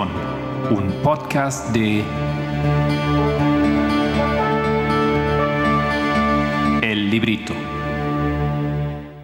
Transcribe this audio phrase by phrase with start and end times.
[0.00, 2.04] Un podcast de
[6.82, 7.52] El Librito.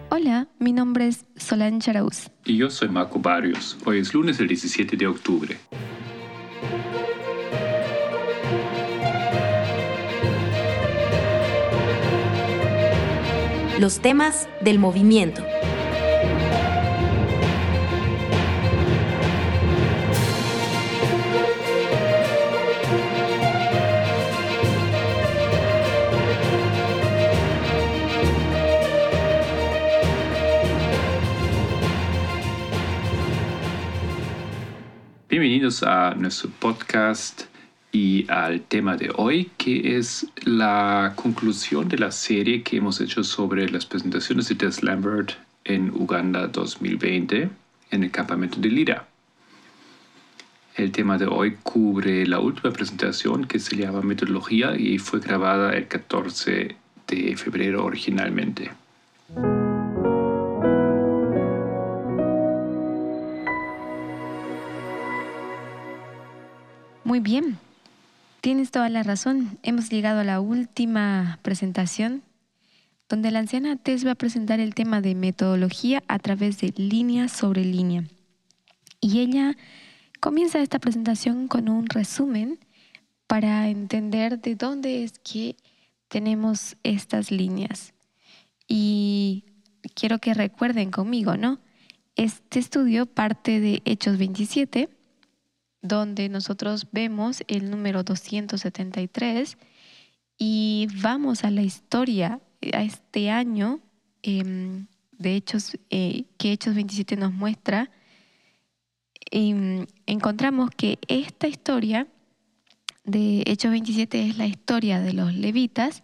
[0.09, 2.29] Hola, mi nombre es Solange Arauz.
[2.43, 3.77] Y yo soy Marco Barrios.
[3.85, 5.57] Hoy es lunes el 17 de octubre.
[13.79, 15.54] Los temas del movimiento.
[35.65, 37.45] Bienvenidos a nuestro podcast
[37.91, 43.23] y al tema de hoy, que es la conclusión de la serie que hemos hecho
[43.23, 45.31] sobre las presentaciones de Tess Lambert
[45.63, 47.49] en Uganda 2020
[47.89, 49.07] en el campamento de Lira.
[50.75, 55.73] El tema de hoy cubre la última presentación que se llama Metodología y fue grabada
[55.73, 56.75] el 14
[57.07, 58.69] de febrero originalmente.
[67.05, 67.59] Muy bien,
[68.41, 69.59] tienes toda la razón.
[69.61, 72.23] Hemos llegado a la última presentación
[73.07, 77.27] donde la anciana Tess va a presentar el tema de metodología a través de línea
[77.27, 78.05] sobre línea.
[79.01, 79.55] Y ella
[80.19, 82.57] comienza esta presentación con un resumen
[83.27, 85.57] para entender de dónde es que
[86.07, 87.93] tenemos estas líneas.
[88.67, 89.43] Y
[89.93, 91.59] quiero que recuerden conmigo, ¿no?
[92.15, 94.89] Este estudio parte de Hechos 27,
[95.87, 99.57] donde nosotros vemos el número 273
[100.37, 102.41] y vamos a la historia,
[102.73, 103.79] a este año
[104.23, 107.91] em, de Hechos, eh, que Hechos 27 nos muestra,
[109.31, 112.07] em, encontramos que esta historia
[113.03, 116.03] de Hechos 27 es la historia de los levitas,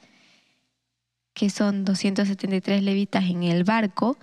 [1.33, 4.17] que son 273 levitas en el barco,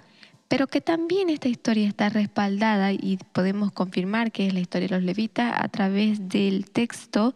[0.49, 4.95] pero que también esta historia está respaldada y podemos confirmar que es la historia de
[4.97, 7.35] los levitas a través del texto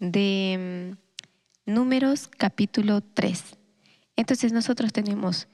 [0.00, 0.96] de
[1.66, 3.58] mm, Números capítulo 3.
[4.16, 5.48] Entonces nosotros tenemos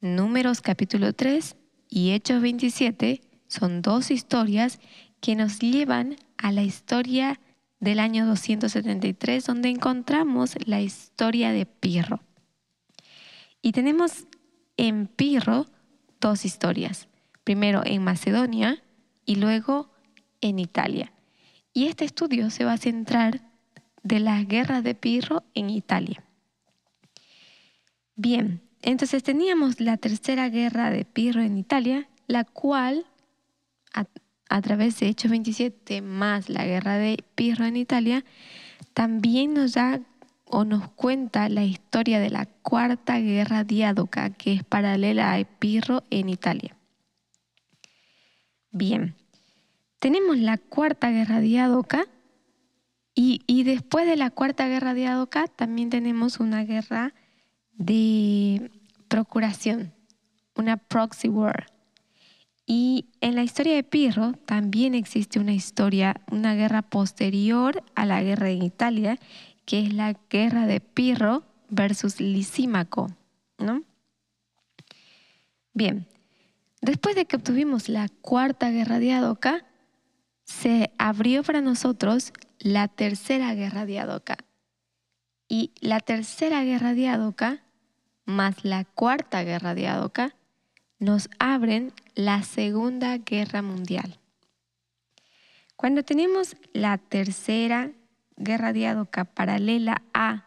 [0.00, 1.56] Números capítulo 3
[1.88, 4.78] y Hechos 27, son dos historias
[5.20, 7.40] que nos llevan a la historia
[7.80, 12.20] del año 273, donde encontramos la historia de Pirro.
[13.60, 14.26] Y tenemos
[14.76, 15.66] en Pirro
[16.20, 17.08] dos historias,
[17.44, 18.82] primero en Macedonia
[19.24, 19.90] y luego
[20.40, 21.12] en Italia.
[21.72, 23.42] Y este estudio se va a centrar
[24.02, 26.22] de las guerras de Pirro en Italia.
[28.16, 33.06] Bien, entonces teníamos la tercera guerra de Pirro en Italia, la cual
[33.92, 38.24] a, través de Hechos 27 más la guerra de Pirro en Italia,
[38.94, 40.00] también nos da
[40.50, 46.04] o nos cuenta la historia de la Cuarta Guerra Diádoca, que es paralela a Epirro
[46.10, 46.76] en Italia.
[48.70, 49.14] Bien,
[49.98, 52.06] tenemos la Cuarta Guerra Diádoca
[53.14, 57.14] y, y después de la Cuarta Guerra Diádoca también tenemos una guerra
[57.72, 58.70] de
[59.08, 59.92] procuración,
[60.54, 61.66] una proxy war.
[62.70, 68.22] Y en la historia de Pirro también existe una historia, una guerra posterior a la
[68.22, 69.18] guerra en Italia,
[69.68, 73.10] que es la guerra de Pirro versus Lisímaco,
[73.58, 73.82] ¿no?
[75.74, 76.08] Bien,
[76.80, 79.66] después de que obtuvimos la cuarta guerra de Adoca,
[80.44, 84.38] se abrió para nosotros la tercera guerra de Adoca.
[85.48, 87.62] Y la tercera guerra de Adoca
[88.24, 90.34] más la cuarta guerra de Adoca
[90.98, 94.18] nos abren la segunda guerra mundial.
[95.76, 97.92] Cuando tenemos la tercera
[98.38, 100.44] guerra diádoca paralela a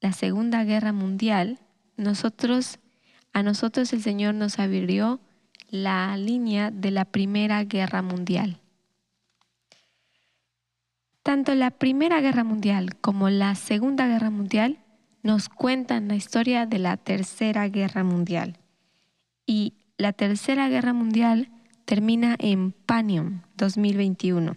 [0.00, 1.60] la Segunda Guerra Mundial,
[1.96, 2.78] nosotros,
[3.32, 5.20] a nosotros el Señor nos abrió
[5.68, 8.58] la línea de la Primera Guerra Mundial.
[11.22, 14.78] Tanto la Primera Guerra Mundial como la Segunda Guerra Mundial
[15.22, 18.58] nos cuentan la historia de la Tercera Guerra Mundial.
[19.46, 21.50] Y la Tercera Guerra Mundial
[21.84, 24.56] termina en Panium 2021.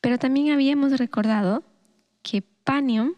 [0.00, 1.64] Pero también habíamos recordado
[2.22, 3.14] que Panium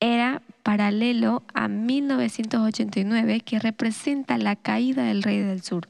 [0.00, 5.88] era paralelo a 1989, que representa la caída del rey del sur,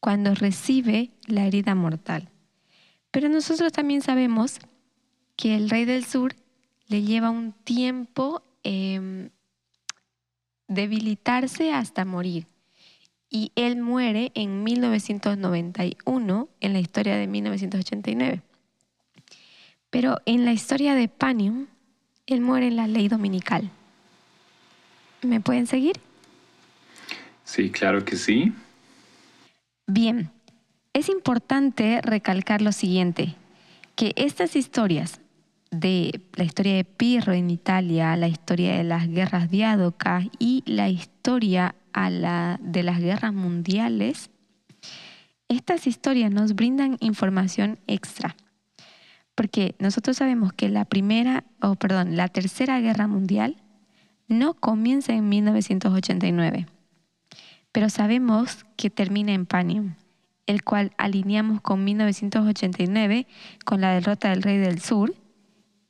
[0.00, 2.28] cuando recibe la herida mortal.
[3.10, 4.58] Pero nosotros también sabemos
[5.36, 6.34] que el rey del sur
[6.88, 9.30] le lleva un tiempo eh,
[10.68, 12.46] debilitarse hasta morir.
[13.34, 18.42] y él muere en 1991 en la historia de 1989.
[19.92, 21.66] Pero en la historia de Panium,
[22.26, 23.70] él muere en la ley dominical.
[25.20, 26.00] ¿Me pueden seguir?
[27.44, 28.54] Sí, claro que sí.
[29.86, 30.30] Bien,
[30.94, 33.34] es importante recalcar lo siguiente,
[33.94, 35.20] que estas historias
[35.70, 40.88] de la historia de Pirro en Italia, la historia de las guerras diádocas y la
[40.88, 44.30] historia a la de las guerras mundiales,
[45.48, 48.36] estas historias nos brindan información extra.
[49.34, 53.56] Porque nosotros sabemos que la primera, o perdón, la tercera guerra mundial
[54.28, 56.66] no comienza en 1989
[57.72, 59.94] pero sabemos que termina en Panium,
[60.46, 63.26] el cual alineamos con 1989
[63.64, 65.14] con la derrota del rey del sur,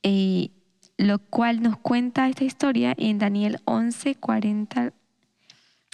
[0.01, 0.51] y
[0.97, 4.93] lo cual nos cuenta esta historia en Daniel 11:40,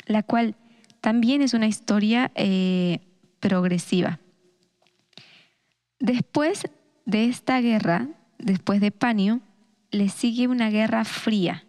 [0.05, 0.55] la cual
[1.01, 2.99] también es una historia eh,
[3.39, 4.19] progresiva.
[5.99, 6.69] Después
[7.09, 8.07] de esta guerra,
[8.37, 9.41] después de Panium,
[9.89, 11.63] le sigue una guerra fría.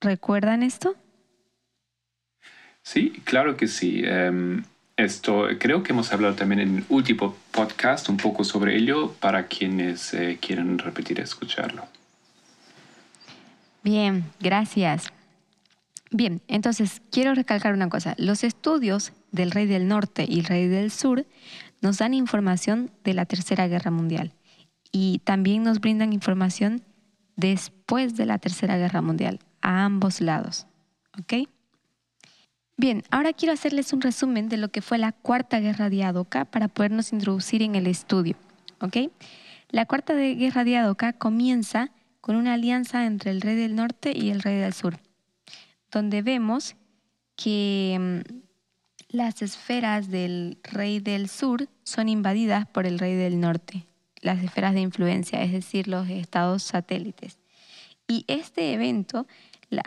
[0.00, 0.94] ¿Recuerdan esto?
[2.82, 4.02] Sí, claro que sí.
[4.04, 4.62] Em,
[4.96, 9.48] esto creo que hemos hablado también en el último podcast un poco sobre ello para
[9.48, 11.84] quienes eh, quieran repetir escucharlo.
[13.82, 15.12] Bien, gracias.
[16.12, 18.14] Bien, entonces quiero recalcar una cosa.
[18.16, 21.26] Los estudios del rey del norte y el rey del sur
[21.80, 24.32] nos dan información de la Tercera Guerra Mundial
[24.92, 26.82] y también nos brindan información
[27.36, 30.66] después de la Tercera Guerra Mundial, a ambos lados.
[31.18, 31.48] ¿Ok?
[32.76, 36.68] Bien, ahora quiero hacerles un resumen de lo que fue la Cuarta Guerra Diadoca para
[36.68, 38.36] podernos introducir en el estudio.
[38.80, 38.96] ¿ok?
[39.70, 41.90] La Cuarta Guerra Diadoca comienza
[42.20, 44.98] con una alianza entre el rey del norte y el rey del sur,
[45.90, 46.76] donde vemos
[47.36, 48.40] que mm,
[49.10, 53.86] las esferas del rey del sur son invadidas por el rey del norte,
[54.20, 57.38] las esferas de influencia, es decir, los estados satélites.
[58.06, 59.26] Y este evento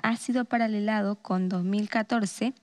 [0.02, 2.54] ha sido paralelado con 2014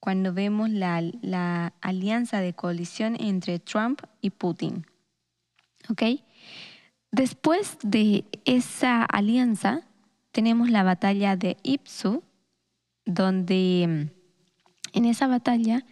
[0.00, 4.86] cuando vemos la, alianza de coalición entre Trump y Putin.
[5.90, 6.02] ¿Ok?
[7.10, 9.82] Después de esa alianza,
[10.30, 12.22] tenemos la batalla de Ipsu,
[13.04, 14.10] donde
[14.94, 15.84] mm, en esa batalla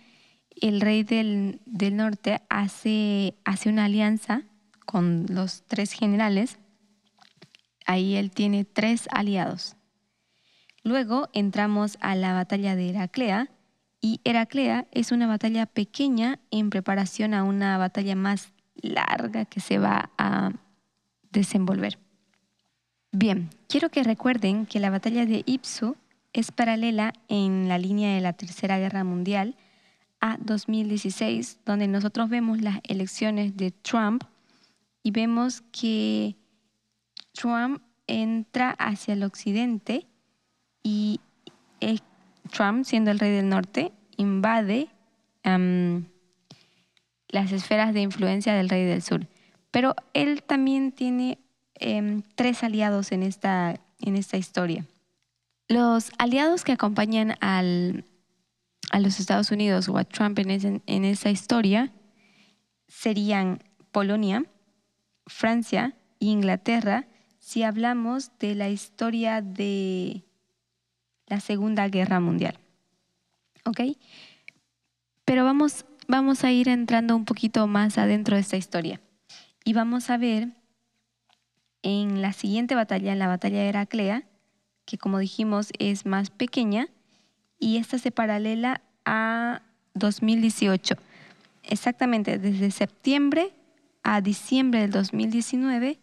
[0.61, 1.61] el rey del,
[1.93, 4.43] norte hace, hace una alianza
[4.85, 6.59] con los tres generales.
[7.85, 9.77] Ahí él tiene tres aliados.
[10.83, 13.51] Luego entramos a la batalla de Heraclea,
[14.01, 19.79] y Heraclea es una batalla pequeña en preparación a una batalla más larga que se
[19.79, 20.53] va a
[21.33, 21.99] desenvolver.
[23.11, 25.97] Bien, quiero que recuerden que la batalla de Ipsu
[26.33, 29.57] es paralela en la línea de la Tercera Guerra Mundial
[30.33, 34.25] a 2016, donde nosotros vemos las elecciones de Trump
[35.03, 36.37] y vemos que
[37.33, 40.07] Trump entra hacia el occidente
[40.83, 41.21] y
[42.51, 44.89] Trump, siendo el rey del norte, invade
[47.29, 49.27] las esferas de influencia del rey del sur.
[49.71, 51.39] Pero él también tiene
[51.75, 54.85] em, tres aliados en esta, en esta historia.
[55.69, 58.05] Los aliados que acompañan al,
[58.91, 61.93] a los Estados Unidos o a Trump en, esa historia
[62.89, 63.63] serían
[63.93, 64.45] Polonia,
[65.27, 67.07] Francia e Inglaterra
[67.39, 70.25] si hablamos de la historia de
[71.27, 72.59] la Segunda Guerra Mundial.
[73.65, 73.81] ¿Ok?
[75.25, 79.01] Pero vamos, vamos a ir entrando un poquito más adentro de esta historia.
[79.65, 80.51] Y vamos a ver
[81.83, 84.29] en la siguiente batalla, en la batalla de Heraclea,
[84.85, 86.89] que como dijimos es más pequeña,
[87.59, 89.63] y esta se paralela a
[89.95, 90.95] 2018.
[91.63, 93.53] Exactamente, desde septiembre
[94.03, 95.99] a diciembre del 2019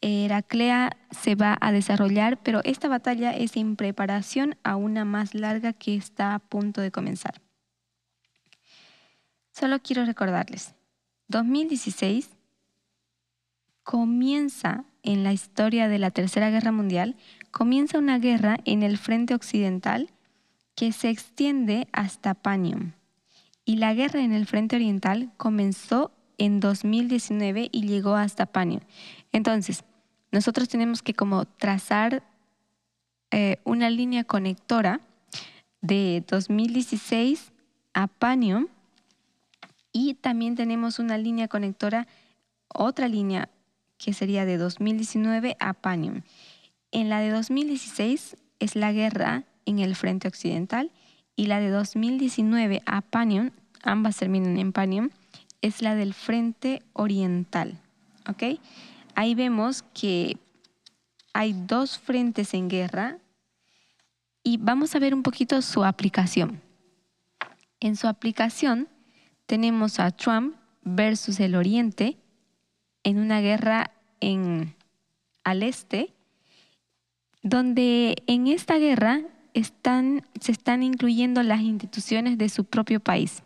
[0.00, 5.72] Heraclea se va a desarrollar, pero esta batalla es en preparación a una más larga
[5.72, 7.40] que está a punto de comenzar.
[9.52, 10.74] Solo quiero recordarles,
[11.28, 12.30] 2016
[13.82, 17.16] comienza en la historia de la Tercera Guerra Mundial,
[17.50, 20.10] comienza una guerra en el frente occidental
[20.78, 22.92] que se extiende hasta Panium.
[23.64, 28.82] Y la guerra en el frente oriental comenzó en 2019 y llegó hasta Panium.
[29.32, 29.82] Entonces,
[30.30, 32.22] nosotros tenemos que como trazar
[33.32, 35.00] eh, una línea conectora
[35.80, 37.50] de 2016
[37.92, 38.68] a Panium
[39.90, 42.06] y también tenemos una línea conectora,
[42.68, 43.50] otra línea
[43.96, 46.22] que sería de 2019 a Panium.
[46.92, 50.90] En la de 2016 es la guerra en el frente occidental
[51.36, 55.12] y la de 2019 a Panion, ambas terminan en Panion,
[55.60, 57.78] es la del Frente Oriental.
[58.26, 58.58] ¿Ok?
[59.14, 60.38] Ahí vemos que
[61.34, 63.18] hay dos frentes en guerra
[64.42, 66.62] y vamos a ver un poquito su aplicación.
[67.80, 68.88] En su aplicación
[69.46, 72.16] tenemos a Trump versus el Oriente
[73.04, 74.74] en una guerra en,
[75.44, 76.14] al este,
[77.42, 79.22] donde en esta guerra
[79.64, 83.42] se están incluyendo las instituciones de su propio país.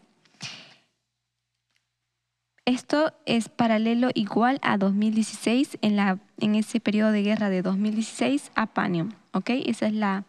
[2.65, 9.15] Esto es paralelo igual a 2016, en, ese periodo de guerra de 2016 a Panion.
[9.33, 9.51] ¿ok?
[9.67, 10.25] Esa es la,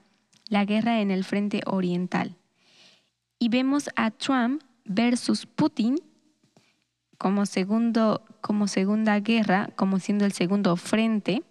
[0.50, 2.36] guerra en el frente oriental.
[3.38, 5.98] Y vemos a Trump versus Putin
[7.18, 8.20] como segunda
[9.20, 11.44] guerra, como siendo el segundo frente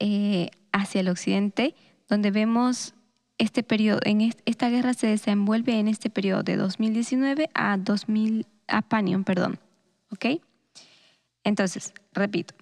[0.00, 1.76] eh, hacia el occidente,
[2.10, 2.94] donde vemos
[3.38, 8.82] este periodo, en esta guerra se desenvuelve en este periodo de 2019 a 2000, a
[8.82, 9.58] Panion, perdón.
[10.10, 10.42] ¿Ok?
[11.42, 12.54] Entonces, repito.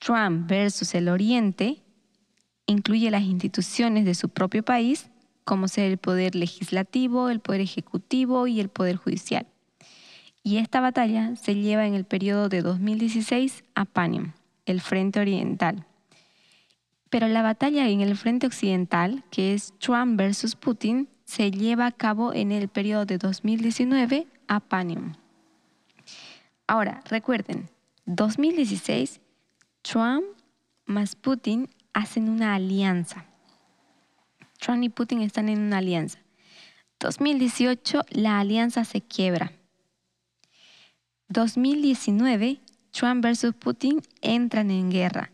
[0.00, 1.82] Trump versus el Oriente
[2.66, 5.10] incluye las instituciones de su propio país,
[5.44, 9.46] como ser el poder legislativo, el poder ejecutivo y el poder judicial.
[10.42, 14.34] Y esta batalla se lleva en el periodo de 2016 a Panion,
[14.66, 15.87] el frente oriental,
[17.10, 21.92] pero la batalla en el frente occidental, que es Trump versus Putin, se lleva a
[21.92, 25.14] cabo en el periodo de 2019 a Panium.
[26.66, 27.70] Ahora, recuerden,
[28.06, 29.20] 2016,
[29.82, 30.24] Trump
[30.86, 33.26] más Putin hacen una alianza.
[34.58, 36.18] Trump y Putin están en una alianza.
[37.00, 39.52] 2018, la alianza se quiebra.
[41.28, 42.60] 2019,
[42.90, 45.30] Trump versus Putin entran en guerra.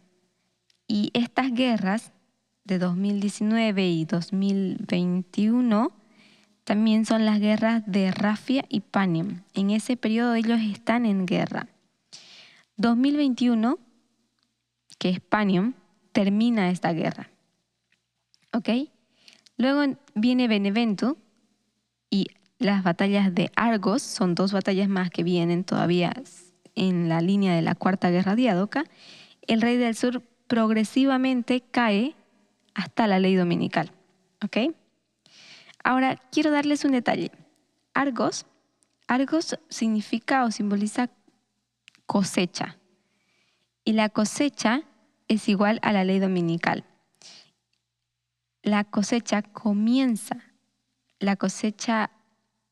[0.86, 2.12] Y estas guerras
[2.64, 5.92] de 2019 y 2021
[6.64, 9.42] también son las guerras de Rafia y Panium.
[9.52, 11.68] En ese periodo ellos están en guerra.
[12.76, 13.78] 2021,
[14.98, 15.20] que es
[16.12, 17.28] termina esta guerra.
[18.52, 18.68] ¿Ok?
[19.56, 21.18] Luego viene Benevento
[22.08, 26.14] y las batallas de Argos, son dos batallas más que vienen todavía
[26.74, 28.84] en la línea de la Cuarta Guerra Diádoca.
[29.46, 32.14] El rey del sur progresivamente cae
[32.74, 33.92] hasta la ley dominical.
[34.42, 34.74] ¿Ok?
[35.82, 37.30] Ahora, quiero darles un detalle.
[37.94, 38.46] Argos,
[39.06, 41.10] Argos significa o simboliza
[42.06, 42.78] cosecha.
[43.84, 44.82] Y la cosecha
[45.28, 46.84] es igual a la ley dominical.
[48.62, 50.38] La cosecha comienza,
[51.18, 52.10] la cosecha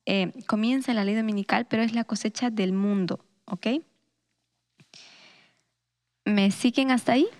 [0.06, 3.66] eh, comienza en la ley dominical, pero es la cosecha del mundo, ¿ok?
[6.24, 7.26] ¿Me siguen hasta ahí?
[7.26, 7.36] Te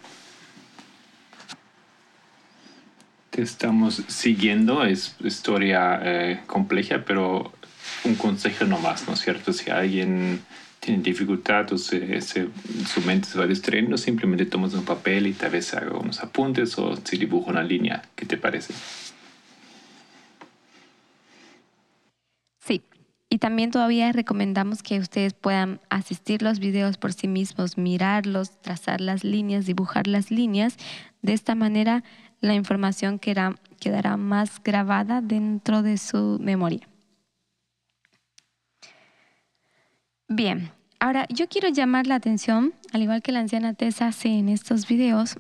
[3.33, 7.53] estamos siguiendo, es historia eh, compleja, pero
[8.05, 9.53] un consejo nomás, ¿no es cierto?
[9.53, 10.41] Si alguien
[10.81, 15.53] tiene dificultad o se, su mente se va distrayendo, simplemente tomas un papel y tal
[15.53, 18.03] vez haga unos apuntes o si dibuja una línea.
[18.17, 18.75] ¿Qué te parece?
[22.59, 22.83] Sí,
[23.31, 29.01] y también todavía recomendamos que ustedes puedan asistir los videos por sí mismos, mirarlos, trazar
[29.01, 30.77] las líneas, dibujar las líneas.
[31.23, 32.03] De esta manera
[32.43, 36.87] la información quedará, quedará más grabada dentro de su memoria.
[40.29, 44.49] Bien, ahora yo quiero llamar la atención, al igual que la anciana Tessa hace en
[44.49, 45.37] estos videos,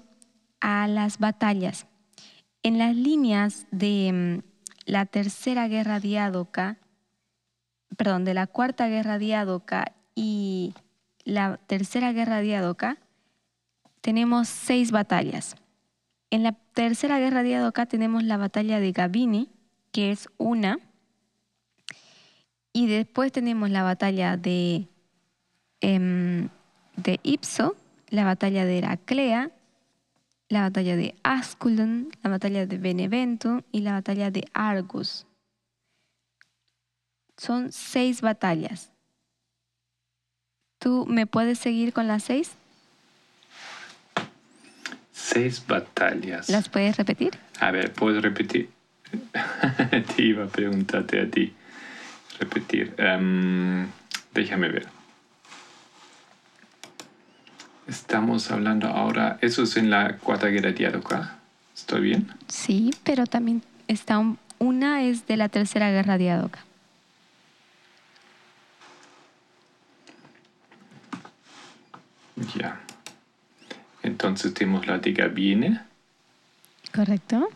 [0.60, 1.86] a las batallas.
[2.62, 4.52] En las líneas de mm,
[4.86, 6.78] la tercera guerra diádoca,
[7.96, 10.72] perdón, de la cuarta guerra diádoca y
[11.24, 12.98] la tercera guerra diádoca,
[14.00, 15.56] tenemos seis batallas.
[16.32, 19.50] En la tercera guerra de Adoca tenemos la batalla de Gabini,
[19.92, 20.78] que es una.
[22.72, 24.88] Y después tenemos la batalla de,
[25.82, 26.48] em,
[26.96, 27.76] de Ipso,
[28.08, 29.50] la batalla de Heraclea,
[30.48, 35.26] la batalla de Asculum, la batalla de Benevento y la batalla de Argus.
[37.36, 38.90] Son seis batallas.
[40.78, 42.56] ¿Tú me puedes seguir con las seis?
[45.22, 46.48] Seis batallas.
[46.48, 47.38] ¿Las puedes repetir?
[47.60, 48.70] A ver, ¿puedes repetir?
[50.16, 51.52] te iba a preguntarte a ti.
[52.40, 52.94] Repetir.
[52.98, 53.86] Em,
[54.34, 54.88] déjame ver.
[57.86, 61.38] Estamos hablando ahora, eso es en la cuarta guerra diádoca.
[61.74, 62.28] ¿Estoy bien?
[62.48, 64.20] Sí, pero también está
[64.58, 66.64] una es de la tercera guerra diádoca.
[72.56, 72.80] Ya.
[74.02, 75.80] Entonces tenemos la de Gabine.
[76.94, 77.48] Correcto.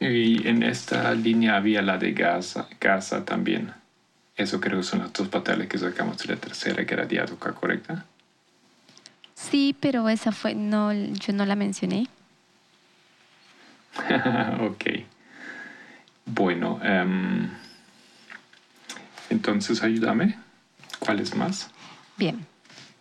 [0.00, 3.72] Y en esta línea había la de Gaza, Gaza también.
[4.36, 8.04] Eso creo que son las dos batallas que sacamos de la tercera guerra diádoca, ¿correcta?
[9.34, 12.06] Sí, pero esa fue, no, yo no la mencioné.
[14.60, 14.84] ok.
[16.26, 17.48] Bueno, em,
[19.30, 20.38] entonces ayúdame.
[21.00, 21.70] ¿Cuál es más?
[22.16, 22.46] Bien,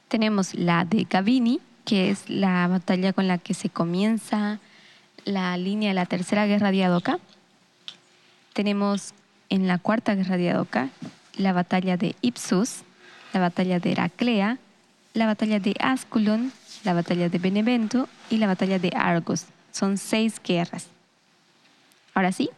[0.07, 4.59] tenemos la de Gavini, que es la batalla con la que se comienza
[5.25, 7.19] la línea de la Tercera Guerra Diadoca.
[8.53, 9.13] Tenemos
[9.49, 10.89] en la Cuarta Guerra Diadoca
[11.37, 12.81] la batalla de Ipsus,
[13.33, 14.57] la batalla de Heraclea,
[15.13, 16.51] la batalla de Asculon,
[16.83, 19.45] la batalla de Benevento y la batalla de Argos.
[19.71, 20.87] Son seis guerras.
[22.13, 22.49] ¿Ahora sí?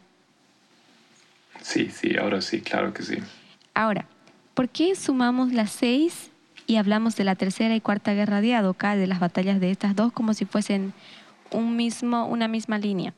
[1.62, 3.18] Sí, sí, ahora sí, claro que sí.
[3.74, 4.06] Ahora,
[4.54, 6.29] ¿por qué sumamos las seis
[6.70, 10.12] y hablamos de la tercera y cuarta guerra diádoca, de las batallas de estas dos,
[10.12, 10.94] como si fuesen
[11.52, 13.16] un mismo, una misma línea?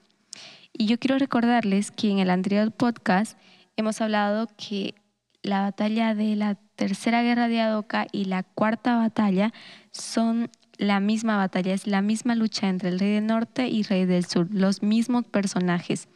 [0.71, 3.37] Y yo quiero recordarles que en el anterior podcast
[3.75, 4.95] hemos hablado que
[5.43, 9.51] la batalla de la tercera guerra diádoca y la cuarta batalla
[9.91, 14.05] son la misma batalla, es la misma lucha entre el rey del norte y rey
[14.05, 16.07] del sur, los mismos personajes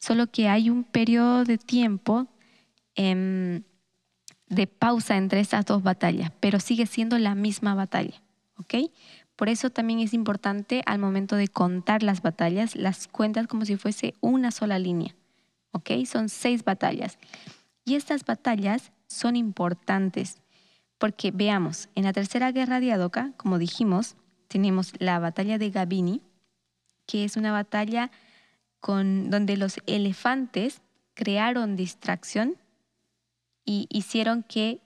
[0.00, 2.26] solo que hay un periodo de tiempo
[2.94, 3.62] em,
[4.50, 8.20] de pausa entre estas dos batallas, pero sigue siendo la misma batalla.
[8.56, 8.74] ¿ok?
[9.36, 13.76] Por eso también es importante al momento de contar las batallas, las cuentas como si
[13.76, 15.14] fuese una sola línea.
[15.70, 15.90] ¿ok?
[16.04, 17.18] Son seis batallas.
[17.86, 20.38] Y estas batallas son importantes
[20.98, 24.16] porque veamos, en la Tercera Guerra de Adoca, como dijimos,
[24.48, 26.20] tenemos la batalla de Gabini,
[27.06, 28.10] que es una batalla
[28.80, 30.82] con, donde los elefantes
[31.14, 32.56] crearon distracción
[33.64, 34.80] y hicieron que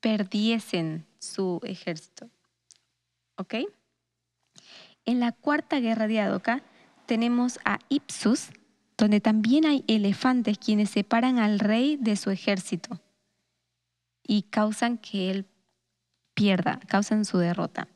[0.00, 2.28] perdiesen su ejército.
[3.36, 3.54] ¿Ok?
[5.04, 6.62] En la cuarta guerra de Adoca
[7.06, 8.50] tenemos a Ipsus,
[8.96, 13.00] donde también hay elefantes quienes separan al rey de su ejército
[14.22, 15.46] y causan que él
[16.34, 17.88] pierda, causan su derrota.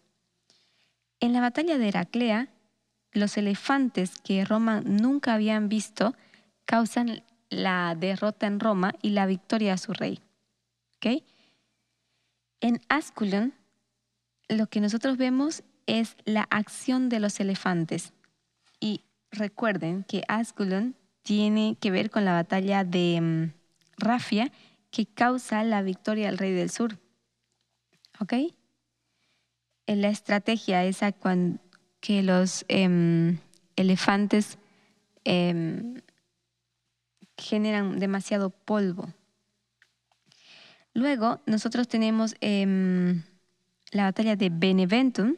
[1.21, 2.49] En la batalla de Heraclea
[3.13, 6.15] los elefantes que Roma nunca habían visto
[6.65, 10.21] causan la derrota en Roma y la victoria a su rey.
[12.61, 13.55] En Asculon,
[14.49, 18.13] lo que nosotros vemos es la acción de los elefantes.
[18.79, 23.53] Y recuerden que Asculon tiene que ver con la batalla de mm,
[23.97, 24.53] Rafia
[24.93, 27.01] que causa la victoria al rey del sur.
[28.21, 28.35] ¿Ok?
[29.87, 31.59] En la estrategia esa cuando
[32.01, 33.39] que los em,
[33.77, 34.59] elefantes
[35.25, 36.01] em,
[37.43, 39.13] generan demasiado polvo.
[40.95, 43.23] Luego nosotros tenemos em,
[43.91, 45.37] la batalla de Beneventum.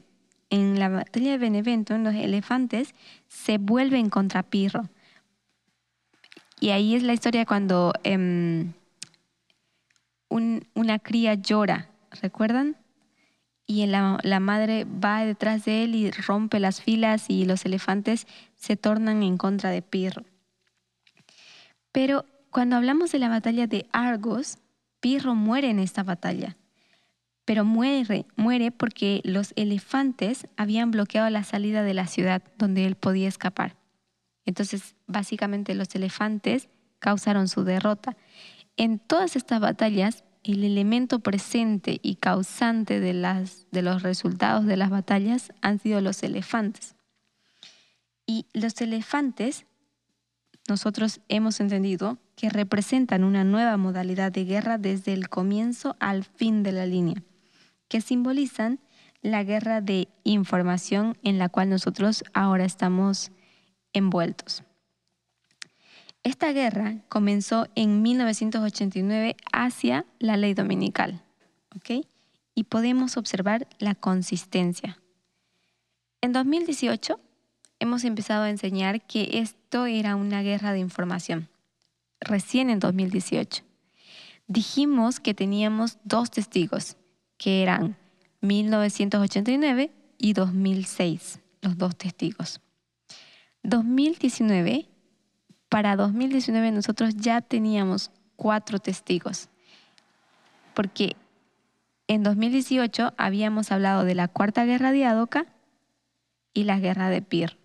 [0.50, 2.94] En la batalla de Beneventum los elefantes
[3.28, 4.88] se vuelven contra Pirro.
[6.60, 7.92] Y ahí es la historia cuando
[10.28, 11.90] una cría llora,
[12.22, 12.76] ¿recuerdan?
[13.66, 18.76] y la, madre va detrás de él y rompe las filas y los elefantes se
[18.76, 20.24] tornan en contra de Pirro.
[21.94, 24.58] Pero cuando hablamos de la batalla de Argos,
[24.98, 26.56] Pirro muere en esta batalla,
[27.44, 32.96] pero muere, muere porque los elefantes habían bloqueado la salida de la ciudad donde él
[32.96, 33.76] podía escapar.
[34.44, 38.16] Entonces, básicamente los elefantes causaron su derrota.
[38.76, 44.76] En todas estas batallas, el elemento presente y causante de, las, de los resultados de
[44.76, 46.96] las batallas han sido los elefantes.
[48.26, 49.64] Y los elefantes,
[50.68, 56.62] nosotros hemos entendido que representan una nueva modalidad de guerra desde el comienzo al fin
[56.62, 57.22] de la línea,
[57.88, 58.80] que simbolizan
[59.20, 63.30] la guerra de información en la cual nosotros ahora estamos
[63.92, 64.62] envueltos.
[66.22, 71.22] Esta guerra comenzó en 1989 hacia la ley dominical,
[71.76, 72.06] ¿ok?
[72.54, 74.98] Y podemos observar la consistencia.
[76.22, 77.20] En 2018
[77.84, 81.48] hemos empezado a enseñar que esto era una guerra de información,
[82.18, 83.62] recién en 2018.
[84.46, 86.96] Dijimos que teníamos dos testigos,
[87.36, 87.96] que eran
[88.40, 92.60] 1989 y 2006, los dos testigos.
[93.62, 94.88] 2019
[95.68, 99.50] para 2019 nosotros ya teníamos cuatro testigos,
[100.72, 101.16] porque
[102.08, 105.46] en 2018 habíamos hablado de la Cuarta Guerra de Adoca
[106.54, 107.63] y la Guerra de Pir.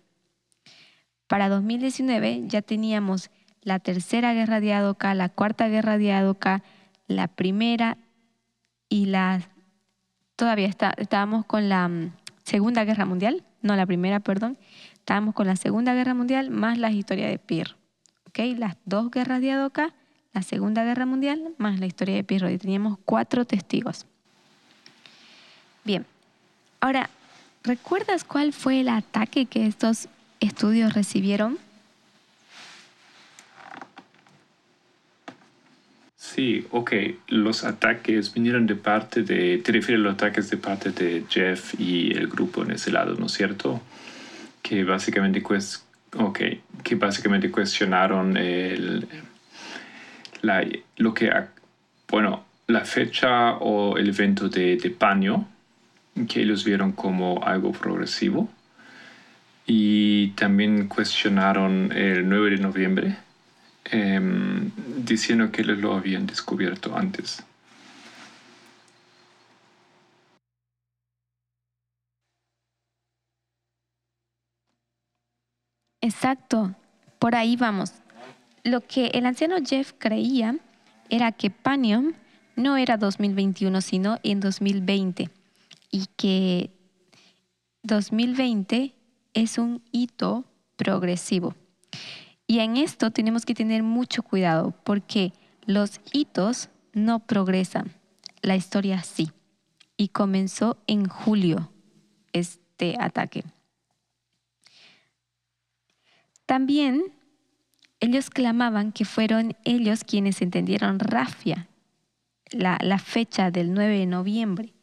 [1.30, 3.30] Para 2019 ya teníamos
[3.62, 4.74] la Tercera Guerra de
[5.14, 6.12] la Cuarta Guerra de
[7.06, 7.98] la Primera
[8.88, 9.40] y la...
[10.34, 14.58] Todavía estábamos con la mm, Segunda Guerra Mundial, no la Primera, perdón.
[14.94, 17.76] Estábamos con la Segunda Guerra Mundial más la historia de Pir.
[18.26, 18.58] ¿ok?
[18.58, 19.52] Las dos guerras de
[20.32, 22.48] la Segunda Guerra Mundial, más la historia de Pirro.
[22.58, 24.04] Teníamos cuatro testigos.
[25.84, 26.04] Bien,
[26.80, 27.08] ahora,
[27.62, 30.08] ¿recuerdas cuál fue el ataque que estos
[30.40, 31.58] estudios recibieron?
[36.16, 36.92] Sí, ok.
[37.28, 41.74] Los ataques vinieron de parte de, te refieres a los ataques de parte de Jeff
[41.78, 43.80] y el grupo en ese lado, ¿no es cierto?
[44.62, 45.42] Que básicamente,
[46.16, 49.08] okay, que básicamente cuestionaron el,
[50.42, 50.64] la,
[50.98, 51.32] lo que,
[52.08, 55.48] bueno, la fecha o el evento de, de Paño,
[56.28, 58.48] que ellos vieron como algo progresivo.
[59.72, 63.16] Y también cuestionaron el 9 de noviembre,
[63.92, 64.70] Em,
[65.04, 67.42] diciendo que lo habían descubierto antes.
[76.00, 76.74] Exacto,
[77.18, 77.94] por ahí vamos.
[78.62, 80.56] Lo que el anciano Jeff creía
[81.08, 82.12] era que Panium
[82.54, 85.30] no era 2021, sino en 2020,
[85.90, 86.70] y que
[87.82, 88.94] 2020
[89.34, 90.44] es un hito
[90.76, 91.54] progresivo.
[92.46, 95.32] Y en esto tenemos que tener mucho cuidado porque
[95.66, 97.92] los hitos no progresan,
[98.42, 99.30] la historia sí.
[99.96, 101.70] Y comenzó en julio
[102.32, 103.44] este ataque.
[106.46, 107.12] También
[108.00, 111.68] ellos clamaban que fueron ellos quienes entendieron Rafia,
[112.50, 114.74] la, la, fecha del 9 de noviembre.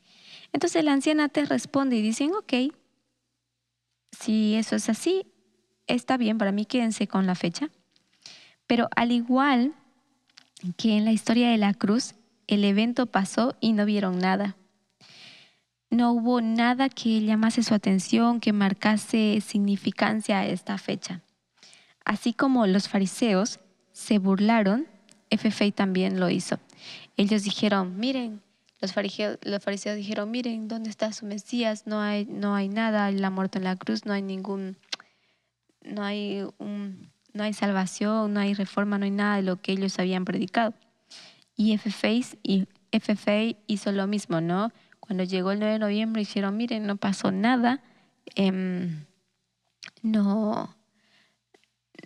[0.53, 2.53] Entonces la anciana te responde y dicen, ok,
[4.19, 5.25] si eso es así,
[5.85, 7.69] está bien, para mí quédense con la fecha.
[8.65, 9.73] Pero al igual
[10.77, 12.15] que en la historia de la cruz,
[12.47, 14.57] el evento pasó y no vieron nada.
[15.89, 21.21] No hubo nada que llamase su atención, que marcase significancia a esta fecha.
[22.03, 23.59] Así como los fariseos
[23.91, 24.87] se burlaron,
[25.29, 26.59] FFA también lo hizo.
[27.15, 28.41] Ellos dijeron, miren,
[28.79, 31.87] los fariseos, los fariseos dijeron, miren, ¿dónde está su Mesías?
[31.87, 34.77] No hay, no hay nada, la muerte en la cruz, no hay ningún
[35.87, 39.97] no hay, no hay salvación, no hay reforma, no hay nada de lo que ellos
[39.99, 40.73] habían predicado.
[41.55, 42.09] Y FFA,
[42.43, 44.71] y hizo lo mismo, ¿no?
[44.99, 47.81] Cuando llegó el 9 de noviembre dijeron, miren, no pasó nada,
[48.35, 49.05] em,
[50.01, 50.75] no,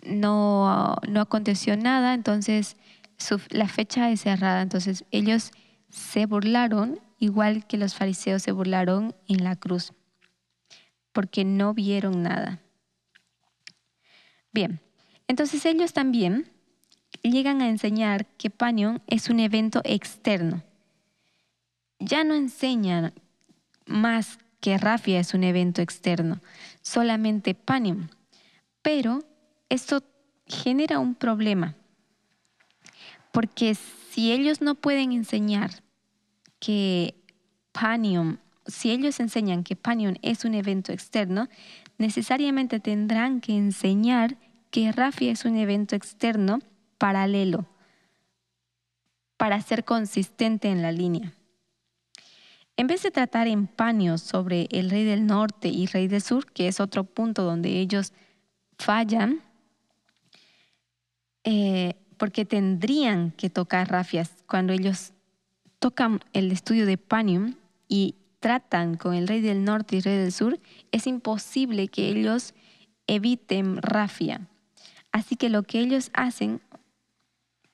[0.04, 2.76] no, no aconteció nada, entonces
[3.50, 4.62] la fecha es cerrada.
[4.62, 5.52] Entonces ellos
[5.92, 9.92] se burlaron, igual que los fariseos se burlaron en la cruz,
[11.12, 12.60] porque no vieron nada.
[14.52, 14.80] Bien,
[15.28, 16.50] entonces ellos también
[17.22, 20.62] llegan a enseñar que Panion es un evento externo.
[21.98, 23.12] Ya no enseñan
[23.86, 26.40] más que Rafia es un evento externo,
[26.80, 28.10] solamente Panion.
[28.80, 29.24] Pero
[29.68, 30.02] esto
[30.46, 31.76] genera un problema,
[33.32, 35.82] porque si ellos no pueden enseñar
[36.60, 37.16] que
[37.72, 41.48] Panion, si ellos enseñan que Panion es un evento externo,
[41.98, 44.36] necesariamente tendrán que enseñar
[44.70, 46.60] que Rafi es un evento externo
[46.98, 47.66] paralelo
[49.36, 51.32] para ser consistente en la línea.
[52.76, 56.50] En vez de tratar en paños sobre el rey del norte y rey del sur,
[56.52, 58.12] que es otro punto donde ellos
[58.78, 59.42] fallan,
[61.44, 65.12] eh, porque tendrían que tocar rafias cuando ellos
[65.80, 67.56] tocan el estudio de Panium
[67.88, 70.60] y tratan con el rey del norte y rey del sur,
[70.92, 72.54] es imposible que ellos
[73.08, 74.46] eviten Rafia.
[75.10, 76.60] Así que lo que ellos hacen,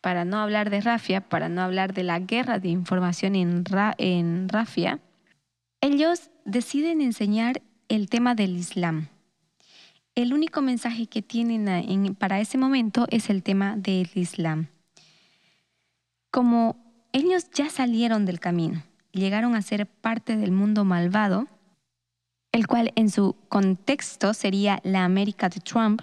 [0.00, 3.64] para no hablar de Rafia, para no hablar de la guerra de información en,
[3.98, 4.98] en Rafia,
[5.82, 9.08] ellos deciden enseñar el tema del Islam.
[10.18, 14.66] El único mensaje que tienen para ese momento es el tema del Islam.
[16.32, 16.74] Como
[17.12, 21.46] ellos ya salieron del camino, llegaron a ser parte del mundo malvado,
[22.50, 26.02] el cual en su contexto sería la América de Trump,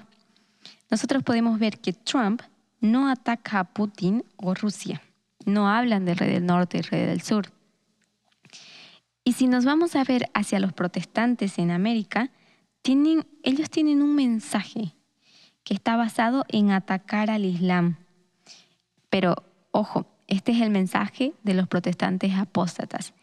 [0.89, 2.41] nosotros podemos ver que Trump
[2.79, 5.01] no ataca a Putin o Rusia.
[5.45, 7.51] No hablan del rey del norte y rey del sur.
[9.25, 12.29] Y si nos vamos a ver hacia los protestantes en América,
[13.43, 14.95] ellos tienen un mensaje
[15.63, 17.97] que está basado en atacar al Islam.
[19.09, 19.35] Pero,
[19.71, 23.13] ojo, este es el mensaje de los protestantes apóstatas.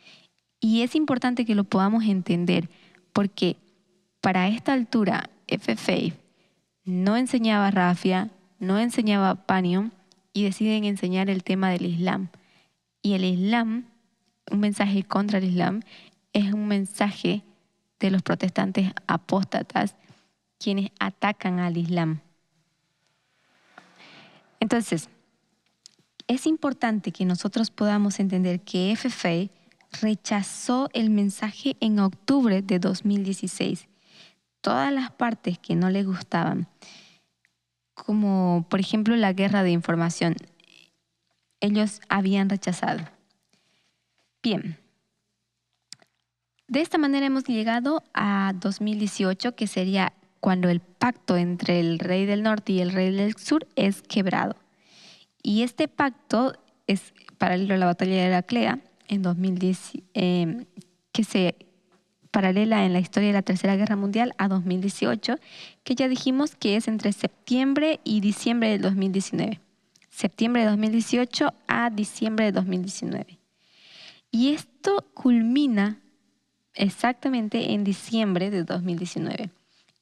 [0.60, 2.68] Y es importante que lo podamos entender
[3.12, 3.56] porque
[4.20, 6.14] para esta altura, FFA
[6.84, 9.90] no enseñaba Rafia, no enseñaba Panium
[10.32, 12.28] y deciden enseñar el tema del Islam.
[13.02, 13.86] Y el Islam,
[14.50, 15.82] un mensaje contra el Islam,
[16.32, 17.42] es un mensaje
[18.06, 19.96] de los protestantes apóstatas
[20.58, 22.20] quienes atacan al Islam.
[24.60, 25.08] Entonces,
[26.28, 29.50] es importante que nosotros podamos entender que FFA
[30.00, 33.88] rechazó el mensaje en octubre de 2016.
[34.60, 36.68] Todas las partes que no le gustaban,
[37.94, 40.36] como por ejemplo la guerra de información,
[41.60, 43.04] ellos habían rechazado.
[44.42, 44.81] Bien,
[46.72, 52.24] de esta manera hemos llegado a 2018, que sería cuando el pacto entre el rey
[52.24, 54.56] del norte y el rey del sur es quebrado.
[55.42, 56.54] Y este pacto
[56.86, 60.64] es paralelo a la batalla de Heraclea en 2010, em,
[61.12, 61.56] que se
[62.30, 65.36] paralela en la historia de la Tercera Guerra Mundial a 2018,
[65.84, 69.60] que ya dijimos que es entre septiembre y diciembre del 2019.
[70.08, 73.38] Septiembre de 2018 a diciembre de 2019.
[74.30, 76.01] Y esto culmina
[76.74, 79.50] exactamente en diciembre de 2019.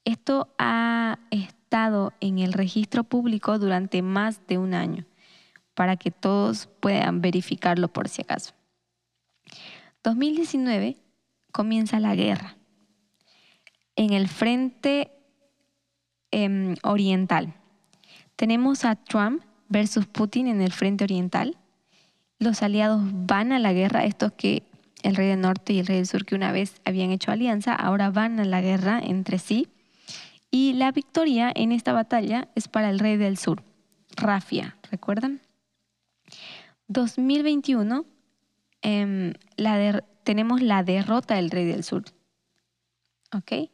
[0.03, 5.05] Esto ha estado en el registro público durante más de un año,
[5.73, 8.53] para que todos puedan verificarlo por si acaso.
[10.03, 10.97] 2019
[11.51, 12.57] comienza la guerra
[13.95, 15.11] en el frente
[16.31, 17.53] em, oriental.
[18.35, 21.57] Tenemos a Trump versus Putin en el frente oriental.
[22.39, 24.63] Los aliados van a la guerra, estos que
[25.03, 27.73] el rey del norte y el rey del sur que una vez habían hecho alianza,
[27.75, 29.67] ahora van a la guerra entre sí.
[30.49, 33.63] Y la victoria en esta batalla es para el rey del sur,
[34.17, 35.41] Rafia, ¿recuerdan?
[36.87, 38.05] 2021
[38.81, 39.33] em,
[40.23, 42.03] tenemos la derrota del rey del sur.
[43.33, 43.69] ¿Ok?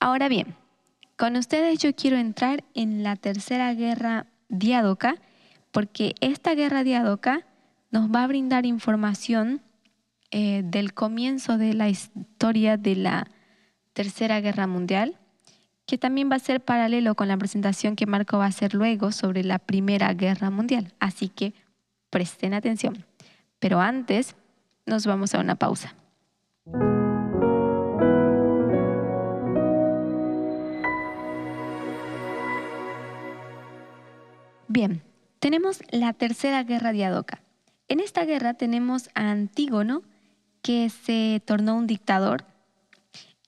[0.00, 0.54] Ahora bien,
[1.16, 5.16] con ustedes yo quiero entrar en la tercera guerra diádoca,
[5.72, 7.46] porque esta guerra diádoca
[7.90, 9.62] nos va a brindar información
[10.30, 13.26] eh, del comienzo de la historia de la
[13.92, 15.18] Tercera Guerra Mundial,
[15.86, 19.12] que también va a ser paralelo con la presentación que Marco va a hacer luego
[19.12, 20.92] sobre la Primera Guerra Mundial.
[20.98, 21.54] Así que
[22.10, 23.04] presten atención.
[23.58, 24.36] Pero antes
[24.84, 25.94] nos vamos a una pausa.
[34.68, 35.02] Bien,
[35.38, 37.40] tenemos la Tercera Guerra de Adoca.
[37.88, 40.02] En esta guerra tenemos a Antígono,
[40.66, 42.44] que se tornó un dictador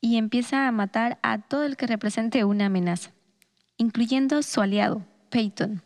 [0.01, 3.11] y empieza a matar a todo el que represente una amenaza,
[3.77, 5.83] incluyendo su aliado, Peyton.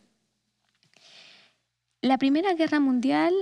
[2.02, 3.32] La Primera Guerra Mundial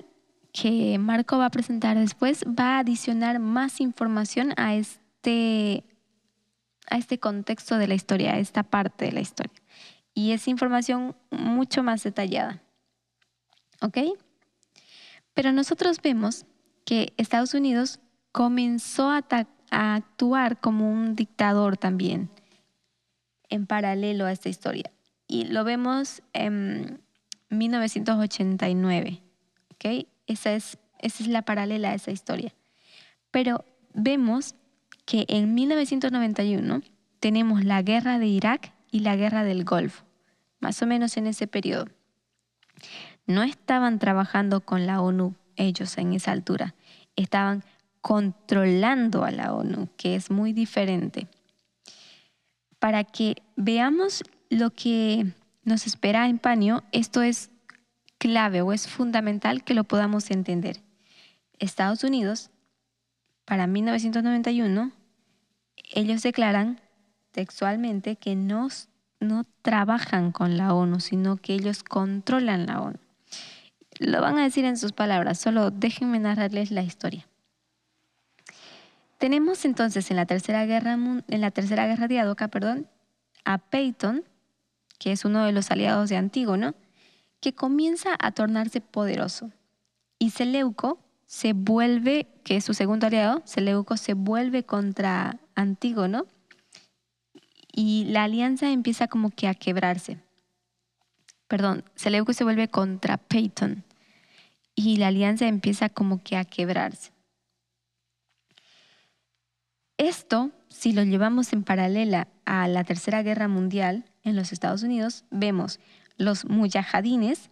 [0.53, 5.83] que Marco va a presentar después va a adicionar más información a este,
[6.89, 9.61] a este contexto de la historia, a esta parte de la historia.
[10.15, 12.63] Y es información mucho más detallada.
[13.81, 13.99] ¿Ok?
[15.35, 16.47] Pero nosotros vemos
[16.85, 18.01] que Estados Unidos
[18.33, 19.25] comenzó a,
[19.73, 22.29] actuar como un dictador también,
[23.49, 24.91] en paralelo a esta historia.
[25.29, 27.01] Y lo vemos en
[27.51, 29.23] 1989.
[29.75, 30.09] ¿okay?
[30.27, 32.53] Esa, es, esa es la paralela a esa historia.
[33.31, 33.65] Pero
[33.95, 34.57] vemos
[35.05, 36.83] que en 1991
[37.21, 40.05] tenemos la guerra de Irak y la guerra del Golfo,
[40.59, 41.87] más o menos en ese periodo.
[43.27, 46.75] No estaban trabajando con la ONU ellos en esa altura,
[47.17, 47.65] estaban
[48.01, 51.29] controlando a la ONU, que es muy diferente.
[52.79, 55.27] Para que veamos lo que
[55.65, 57.51] nos espera en Paño, esto es
[58.19, 60.83] clave o es fundamental que lo podamos entender.
[61.59, 62.51] Estados Unidos,
[63.45, 64.93] para 1991,
[65.93, 66.81] ellos declaran
[67.33, 68.69] textualmente que no,
[69.21, 72.99] no trabajan con la ONU, sino que ellos controlan la ONU.
[74.01, 77.29] Lo van a decir en sus palabras, solo déjenme narrarles la historia.
[79.19, 82.87] Tenemos entonces en la Tercera Guerra, en la tercera guerra de Adoca, perdón,
[83.45, 84.25] a Peyton,
[84.99, 86.75] que es uno de los aliados de Antígono,
[87.41, 89.51] que comienza a tornarse poderoso.
[90.19, 96.25] Y Seleuco se vuelve, que es su segundo aliado, Seleuco se vuelve contra Antígono
[97.71, 100.17] y la alianza empieza como que a quebrarse.
[101.49, 103.85] Perdón, Seleuco se vuelve contra Peyton
[104.75, 107.13] y la alianza empieza como que a quebrarse.
[109.99, 115.25] Esto, si lo llevamos en paralela a la Tercera Guerra Mundial en los Estados Unidos,
[115.31, 115.79] vemos
[116.17, 117.51] los mujahidines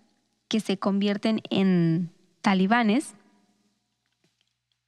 [0.49, 3.15] que se convierten en talibanes.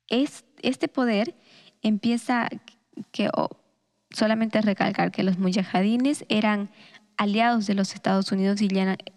[0.09, 1.35] este poder
[1.83, 2.49] empieza
[3.13, 3.31] que
[4.11, 6.71] solamente recalcar que los mujahidines eran
[7.17, 8.69] aliados de los Estados Unidos y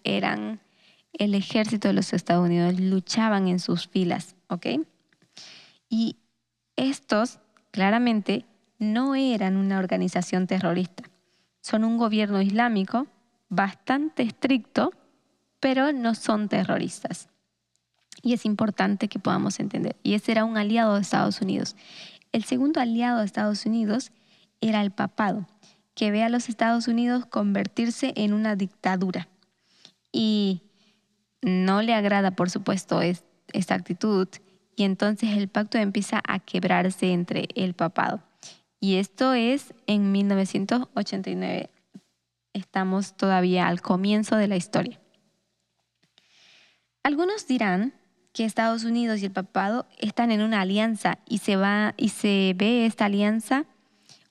[0.03, 0.59] eran
[1.13, 4.67] el ejército de los Estados Unidos, luchaban en sus filas, ¿ok?
[5.89, 6.17] Y
[6.75, 7.39] estos
[7.71, 8.45] claramente
[8.79, 11.03] no eran una organización terrorista,
[11.61, 13.07] son un gobierno islámico
[13.49, 14.91] bastante estricto,
[15.59, 17.29] pero no son terroristas.
[18.21, 19.95] Y es importante que podamos entender.
[20.03, 21.75] Y ese era un aliado de Estados Unidos.
[22.31, 24.11] El segundo aliado de Estados Unidos
[24.61, 25.47] era el papado,
[25.93, 29.27] que ve a los Estados Unidos convertirse en una dictadura.
[30.11, 30.61] Y
[31.43, 34.27] no le agrada, por supuesto, esta actitud.
[34.75, 38.23] Y entonces el pacto empieza a quebrarse entre el papado.
[38.79, 41.69] Y esto es en 1989.
[42.53, 44.99] Estamos todavía al comienzo de la historia.
[47.03, 47.93] Algunos dirán
[48.33, 52.53] que Estados Unidos y el papado están en una alianza y se va y se
[52.57, 53.65] ve esta alianza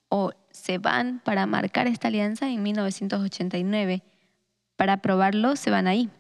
[0.09, 4.03] o se van para marcar esta alianza en 1989.
[4.77, 6.11] Para probarlo se van ahí.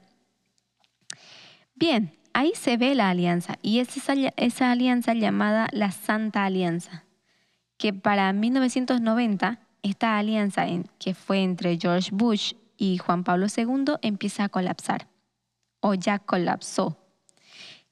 [1.82, 3.96] Bien, ahí se ve la alianza y es
[4.36, 7.02] esa, alianza llamada la Santa Alianza,
[7.76, 10.64] que para 1990 esta alianza
[11.00, 15.08] que fue entre George Bush y Juan Pablo II empieza a colapsar
[15.80, 16.98] o ya colapsó.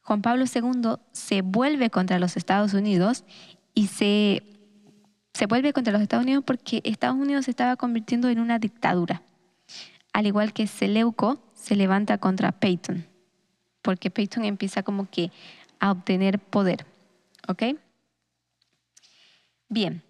[0.02, 3.24] Juan Pablo II se vuelve contra los Estados Unidos
[3.74, 4.44] y se,
[5.34, 9.22] se vuelve contra los Estados Unidos porque Estados Unidos se estaba convirtiendo en una dictadura.
[10.12, 13.09] Al igual que Seleuco se levanta contra Peyton,
[13.82, 15.30] porque Peyton empieza como que
[15.78, 16.86] a obtener poder.
[17.48, 17.62] ¿Ok?
[19.68, 20.02] Bien,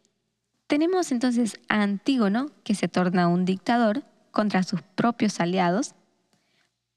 [0.66, 5.94] tenemos entonces a Antígono, que se torna un dictador contra sus propios aliados.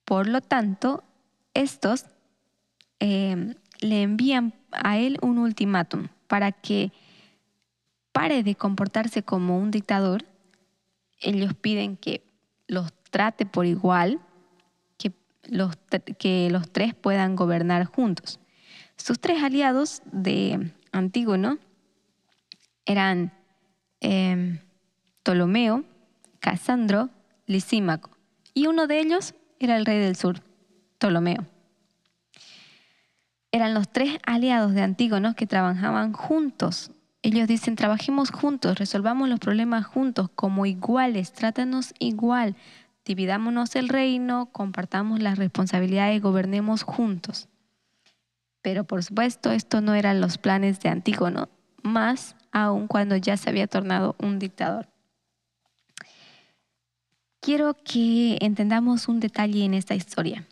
[0.05, 1.03] Por lo tanto,
[1.53, 2.05] estos
[2.99, 6.91] eh, le envían a él un ultimátum para que
[8.11, 10.25] pare de comportarse como un dictador.
[11.19, 12.23] Ellos piden que
[12.67, 14.19] los trate por igual,
[16.17, 18.39] que los tres puedan gobernar juntos.
[18.97, 21.57] Sus tres aliados de Antígono
[22.85, 23.31] eran
[24.03, 24.59] Em,
[25.23, 25.85] Ptolomeo,
[26.41, 27.09] Casandro,
[27.47, 28.09] Lisímaco.
[28.53, 30.41] Y uno de ellos era el rey del sur,
[30.97, 31.47] Ptolomeo.
[33.53, 36.91] Eran los tres aliados de Antígono que trabajaban juntos.
[37.21, 42.57] Ellos dicen, trabajemos juntos, resolvamos los problemas juntos, como iguales, trátanos igual,
[43.05, 47.49] dividámonos el reino, compartamos las responsabilidades, gobernemos juntos.
[48.61, 51.49] Pero por supuesto, esto no eran los planes de Antígono,
[51.81, 54.87] más aun cuando ya se había tornado un dictador.
[57.41, 60.47] Quiero que entendamos un detalle en esta historia.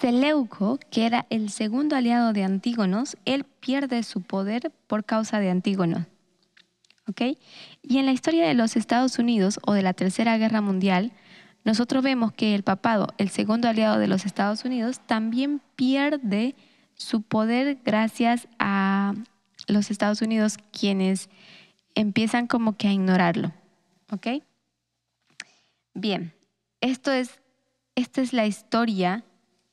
[0.00, 5.50] Seleuco, que era el segundo aliado de Antígonos, él pierde su poder por causa de
[5.50, 6.06] Antígono.
[7.08, 7.36] ¿Ok?
[7.82, 11.12] Y en la historia de los Estados Unidos o de la Tercera Guerra Mundial,
[11.64, 16.54] nosotros vemos que el papado, el segundo aliado de los Estados Unidos, también pierde
[16.94, 19.14] su poder gracias a
[19.66, 21.28] los Estados Unidos quienes
[21.94, 23.52] empiezan como que a ignorarlo.
[24.10, 24.42] ¿Ok?
[25.94, 26.34] Bien,
[26.80, 27.40] esto es,
[27.94, 29.24] esta es la historia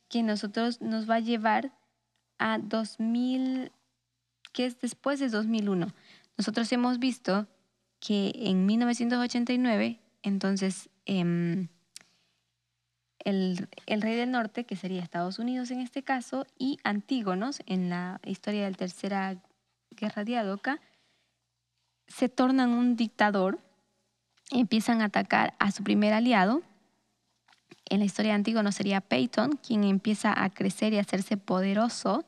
[0.08, 1.72] que nosotros nos va a llevar
[2.38, 3.72] a 2000,
[4.52, 5.88] que es después de 2001.
[6.36, 7.46] Nosotros hemos visto
[8.00, 11.68] que en 1989, entonces, em,
[13.18, 17.90] el, el, rey del norte, que sería Estados Unidos en este caso, y Antígonos, en
[17.90, 19.36] la historia del tercera
[19.90, 20.80] guerra de Adoca,
[22.08, 23.60] se tornan un dictador,
[24.50, 26.62] empiezan a atacar a su primer aliado.
[27.88, 32.24] En la historia antigua no sería Peyton, quien empieza a crecer y a hacerse poderoso.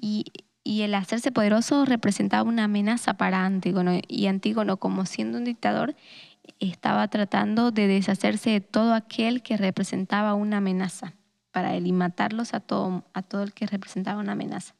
[0.00, 0.24] Y,
[0.66, 4.00] y el hacerse poderoso representaba una amenaza para Antígono.
[4.08, 5.94] Y Antígono, como siendo un dictador,
[6.58, 11.14] estaba tratando de deshacerse de todo aquel que representaba una amenaza
[11.52, 14.74] para él y matarlos a todo, a todo el que representaba una amenaza.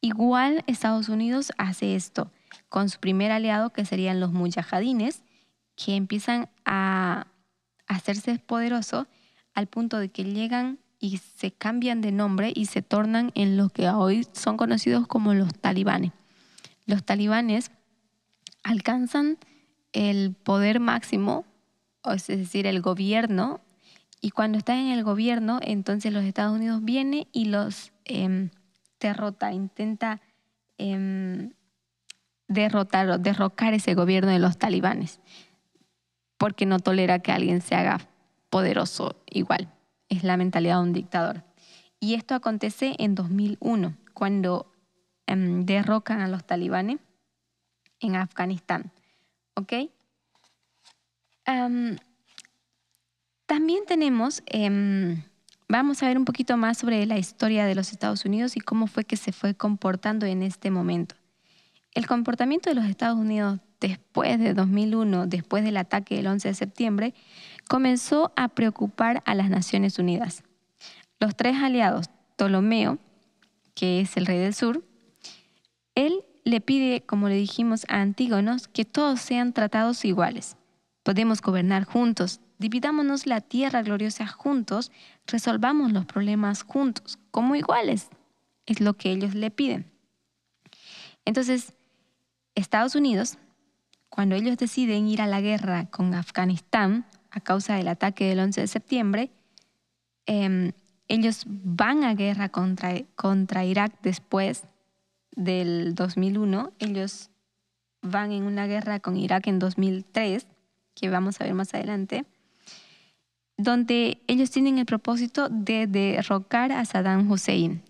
[0.00, 2.30] Igual Estados Unidos hace esto
[2.68, 5.24] con su primer aliado, que serían los mujahidines,
[5.74, 7.26] que empiezan a
[7.88, 9.08] hacerse poderosos
[9.54, 13.68] al punto de que llegan y se cambian de nombre y se tornan en lo
[13.68, 16.12] que hoy son conocidos como los talibanes.
[16.86, 17.70] Los talibanes
[18.62, 19.38] alcanzan
[19.92, 21.44] el poder máximo,
[22.04, 23.60] es decir, el gobierno,
[24.20, 28.50] y cuando están en el gobierno, entonces los Estados Unidos vienen y los em,
[28.98, 30.20] derrota, intenta
[30.76, 31.52] em,
[32.48, 35.20] derrotar o derrocar ese gobierno de los talibanes,
[36.36, 38.00] porque no tolera que alguien se haga
[38.50, 39.72] poderoso igual.
[40.08, 41.44] Es la mentalidad de un dictador.
[42.00, 44.72] Y esto acontece en 2001, cuando
[45.26, 46.98] em, derrocan a los talibanes
[48.00, 48.92] en Afganistán.
[49.54, 49.72] ¿Ok?
[53.46, 55.22] también tenemos em,
[55.70, 58.86] Vamos a ver un poquito más sobre la historia de los Estados Unidos y cómo
[58.86, 61.14] fue que se fue comportando en este momento.
[61.92, 66.54] El comportamiento de los Estados Unidos después de 2001, después del ataque del 11 de
[66.54, 67.14] septiembre,
[67.68, 70.42] comenzó a preocupar a las Naciones Unidas.
[71.20, 72.98] Los tres aliados, Ptolomeo,
[73.74, 74.84] que es el rey del sur,
[75.94, 80.56] él le pide, como le dijimos a Antígonos, que todos sean tratados iguales.
[81.02, 84.90] Podemos gobernar juntos, dividámonos la tierra gloriosa juntos,
[85.26, 88.10] resolvamos los problemas juntos, como iguales.
[88.66, 89.90] Es lo que ellos le piden.
[91.24, 91.74] Entonces,
[92.54, 93.38] Estados Unidos,
[94.08, 98.62] cuando ellos deciden ir a la guerra con Afganistán a causa del ataque del 11
[98.62, 99.30] de septiembre,
[100.26, 100.72] em,
[101.08, 104.64] ellos van a guerra contra, contra Irak después
[105.34, 106.72] del 2001.
[106.78, 107.30] Ellos
[108.02, 110.46] van en una guerra con Irak en 2003,
[110.94, 112.24] que vamos a ver más adelante,
[113.56, 117.82] donde ellos tienen el propósito de derrocar a Saddam Hussein.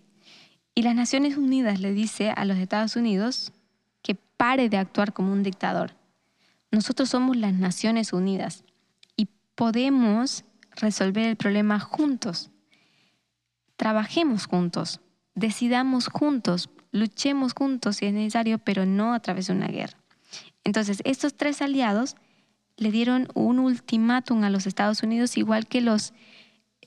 [0.73, 3.51] Y las Naciones Unidas le dice a los Estados Unidos
[4.01, 5.98] que pare de actuar como un dictador.
[6.71, 8.63] Nosotros somos las Naciones Unidas
[9.15, 10.45] y podemos
[10.75, 12.51] resolver el problema juntos.
[13.75, 15.01] Trabajemos juntos,
[15.33, 19.97] decidamos juntos, luchemos juntos si es necesario, pero no a través de una guerra.
[20.63, 22.15] Entonces, estos tres aliados
[22.77, 26.13] le dieron un ultimátum a los Estados Unidos, igual que los,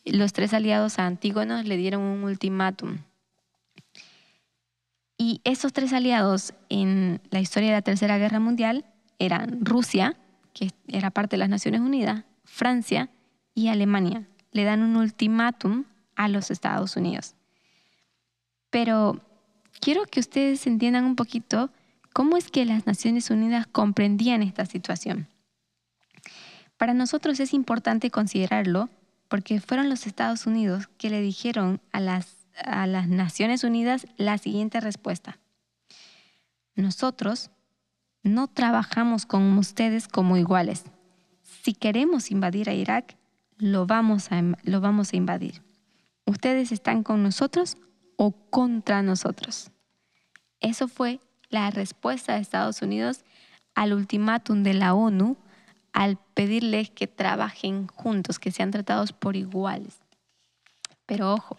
[0.05, 2.99] los tres aliados a Antígono le dieron un ultimátum.
[5.19, 8.85] Y esos tres aliados en la historia de la Tercera Guerra Mundial
[9.19, 10.17] eran Rusia,
[10.53, 13.11] que era parte de las Naciones Unidas, Francia
[13.55, 14.27] y Alemania.
[14.53, 15.85] Le dan un ultimátum
[16.17, 17.35] a los Estados Unidos.
[18.71, 19.21] Pero
[19.81, 21.71] quiero que ustedes entiendan un poquito
[22.13, 25.29] cómo es que las Naciones Unidas comprendían esta situación.
[26.77, 28.89] Para nosotros es importante considerarlo
[29.29, 34.37] porque fueron los Estados Unidos que le dijeron a las, a las Naciones Unidas la
[34.37, 35.39] siguiente respuesta.
[36.75, 37.51] Nosotros
[38.23, 40.85] no trabajamos con ustedes como iguales.
[41.43, 43.17] Si queremos invadir a Irak,
[43.59, 45.63] lo vamos a, lo vamos a invadir.
[46.25, 47.77] Ustedes están con nosotros
[48.17, 49.71] o contra nosotros.
[50.61, 53.25] Eso fue la respuesta de Estados Unidos
[53.75, 55.37] al ultimátum de la ONU
[55.93, 60.01] al pedirles que trabajen juntos, que sean tratados por iguales.
[61.07, 61.59] Pero ojo,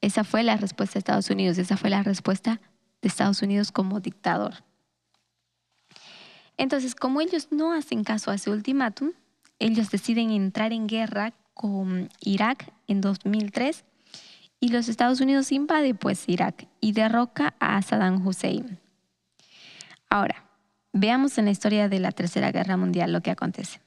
[0.00, 2.60] esa fue la respuesta de Estados Unidos, esa fue la respuesta
[3.00, 4.64] de Estados Unidos como dictador.
[6.60, 9.12] Entonces, como ellos no hacen caso a ese ultimátum,
[9.58, 13.86] ellos deciden entrar en guerra con Irak en 2003
[14.60, 18.78] y los Estados Unidos invade pues Irak y derroca a Saddam Hussein.
[20.10, 20.44] Ahora,
[20.92, 23.80] veamos en la historia de la Tercera Guerra Mundial lo que acontece.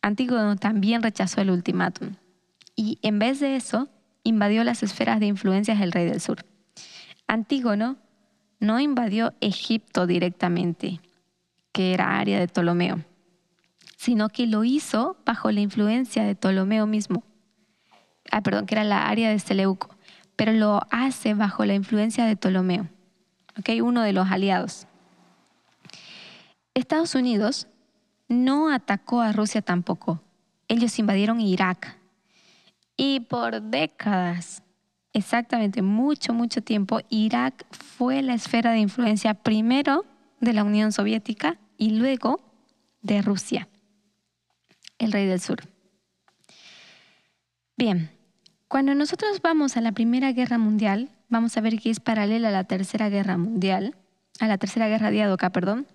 [0.00, 2.14] Antígono también rechazó el ultimátum
[2.76, 3.88] y en vez de eso
[4.22, 6.46] invadió las esferas de influencias del rey del sur.
[7.26, 7.96] Antígono
[8.60, 11.00] no invadió Egipto directamente,
[11.72, 13.04] que era área de Ptolomeo,
[13.96, 17.24] sino que lo hizo bajo la influencia de Ptolomeo mismo.
[18.30, 19.96] Ah, perdón, que era la área de Seleuco
[20.36, 22.88] pero lo hace bajo la influencia de Ptolomeo,
[23.82, 24.86] uno de los aliados.
[26.74, 27.68] Estados Unidos
[28.28, 30.22] no atacó a Rusia tampoco.
[30.68, 31.98] Ellos invadieron Irak.
[32.96, 34.62] Y por décadas,
[35.12, 40.04] exactamente mucho, mucho tiempo, Irak fue la esfera de influencia primero
[40.40, 42.40] de la Unión Soviética y luego
[43.02, 43.68] de Rusia,
[44.98, 45.60] el rey del sur.
[47.76, 48.10] Bien,
[48.68, 52.52] cuando nosotros vamos a la Primera Guerra Mundial, vamos a ver que es paralela a
[52.52, 53.96] la Tercera Guerra Mundial,
[54.40, 55.86] a la Tercera Guerra Diadoca, perdón.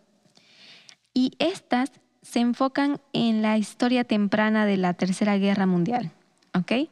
[1.13, 6.11] Y estas se enfocan en la historia temprana de la Tercera Guerra Mundial,
[6.53, 6.89] ¿ok?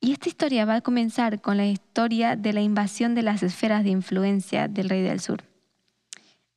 [0.00, 3.84] Y esta historia va a comenzar con la historia de la invasión de las esferas
[3.84, 5.49] de influencia del Rey del Sur.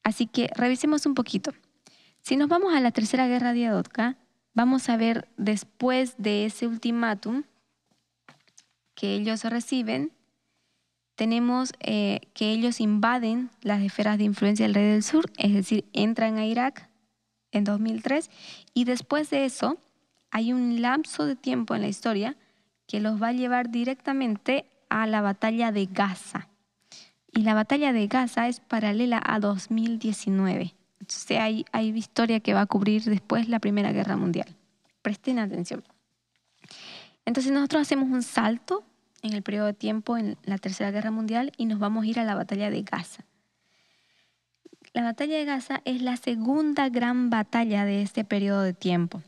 [0.04, 1.52] Así que revisemos un poquito.
[2.22, 4.18] Si nos vamos a la Tercera Guerra Diadoca,
[4.54, 7.44] vamos a ver después de ese ultimátum
[8.96, 10.12] que ellos reciben,
[11.16, 15.86] tenemos eh, que ellos invaden las esferas de influencia del rey del sur, es decir,
[15.94, 16.90] entran a Irak
[17.52, 18.30] en 2003
[18.74, 19.78] y después de eso
[20.32, 22.36] hay un lapso de tiempo en la historia
[22.88, 26.50] que los va a llevar directamente a la batalla de Gaza.
[27.34, 30.76] Y la batalla de Gaza es paralela a 2019.
[31.00, 34.56] Entonces hay, hay historia que va a cubrir después la Primera Guerra Mundial.
[35.02, 35.84] Presten atención.
[37.26, 38.84] Entonces nosotros hacemos un salto
[39.24, 42.20] en el periodo de tiempo en la Tercera Guerra Mundial y nos vamos a ir
[42.20, 43.26] a la batalla de Gaza.
[44.94, 49.24] La batalla de Gaza es la segunda gran batalla de este periodo de tiempo.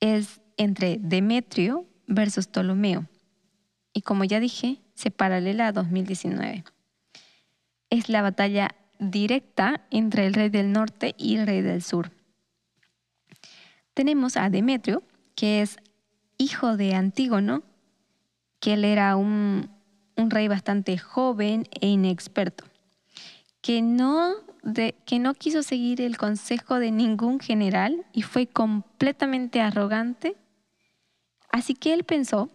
[0.00, 3.06] Es entre Demetrio versus Ptolomeo.
[3.92, 6.64] Y como ya dije, se paralela a 2019.
[7.90, 12.10] Es la batalla directa entre el rey del norte y el rey del sur.
[13.94, 15.02] Tenemos a Demetrio,
[15.34, 15.78] que es
[16.36, 17.62] hijo de Antígono,
[18.60, 19.70] que él era un,
[20.16, 22.64] un rey bastante joven e inexperto,
[23.60, 24.34] que no,
[25.04, 30.36] que no quiso seguir el consejo de ningún general y fue completamente arrogante.
[31.50, 32.50] Así que él pensó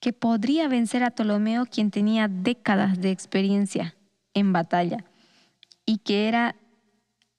[0.00, 3.94] que podría vencer a Ptolomeo, quien tenía décadas de experiencia
[4.34, 5.04] en batalla
[5.86, 6.56] y que era,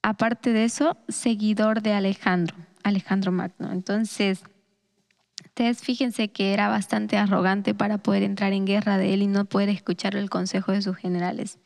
[0.02, 3.72] aparte de eso, seguidor de Alejandro, Alejandro Magno.
[3.72, 4.42] Entonces,
[5.44, 9.44] ustedes fíjense que era bastante arrogante para poder entrar en guerra de él y no
[9.44, 11.58] poder escuchar el consejo de sus generales.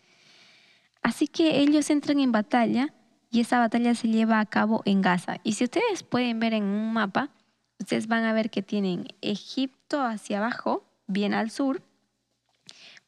[1.03, 2.93] Así que ellos entran en batalla
[3.31, 5.39] y esa batalla se lleva a cabo en Gaza.
[5.45, 7.31] Y si ustedes pueden ver en un mapa,
[7.79, 11.83] ustedes van a ver que tienen Egipto hacia abajo, bien al sur,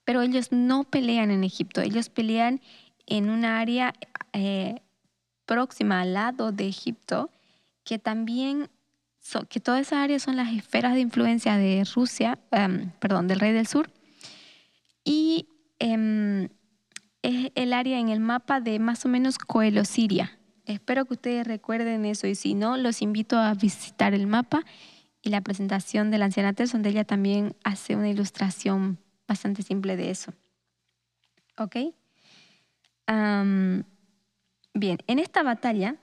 [0.08, 2.62] pero ellos no pelean en Egipto, ellos pelean
[3.04, 3.92] en un área
[4.32, 4.80] eh,
[5.44, 7.30] próxima al lado de Egipto,
[7.84, 8.70] que también,
[9.50, 13.52] que toda esa área son las esferas de influencia de Rusia, em, perdón, del rey
[13.52, 13.90] del sur,
[15.04, 15.46] y
[15.78, 16.48] em,
[17.20, 20.38] es el área en el mapa de más o menos Coelho, Siria.
[20.64, 24.64] Espero que ustedes recuerden eso y si no, los invito a visitar el mapa
[25.20, 29.96] y la presentación de la anciana Tess, donde ella también hace una ilustración bastante simple
[29.96, 30.32] de eso.
[31.58, 31.76] ¿Ok?
[34.74, 35.96] bien, en esta batalla,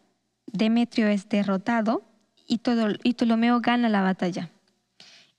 [0.47, 2.03] Demetrio es derrotado
[2.47, 4.49] y, todo, y Ptolomeo gana la batalla.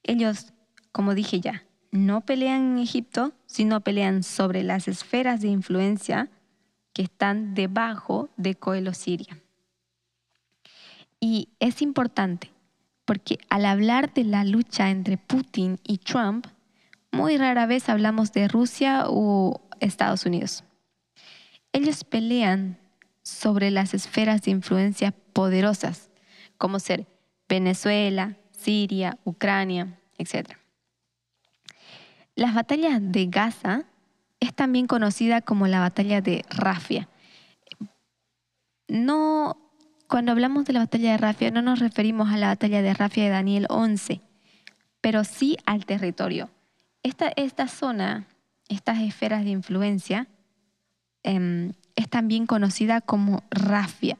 [0.04, 0.52] Ellos,
[0.92, 6.30] como dije ya, no pelean en Egipto, sino pelean sobre las esferas de influencia
[6.92, 9.42] que están debajo de Coelho Siria.
[11.18, 12.52] Y es importante
[13.04, 16.46] porque al hablar de la lucha entre Putin y Trump,
[17.16, 20.64] muy rara vez hablamos de Rusia o Estados Unidos.
[21.72, 22.78] Ellos pelean
[23.22, 26.10] sobre las esferas de influencia poderosas,
[26.58, 27.06] como ser
[27.48, 30.52] Venezuela, Siria, Ucrania, etc.
[32.34, 33.84] Las batallas de Gaza
[34.40, 37.08] es también conocida como la batalla de Rafia.
[38.88, 39.58] No
[40.06, 43.24] cuando hablamos de la batalla de Rafia no nos referimos a la batalla de Rafia
[43.24, 44.20] de Daniel 11,
[45.00, 46.50] pero sí al territorio.
[47.06, 48.26] Esta, esta zona,
[48.68, 50.26] estas esferas de influencia,
[51.22, 54.18] em, es también conocida como Rafia.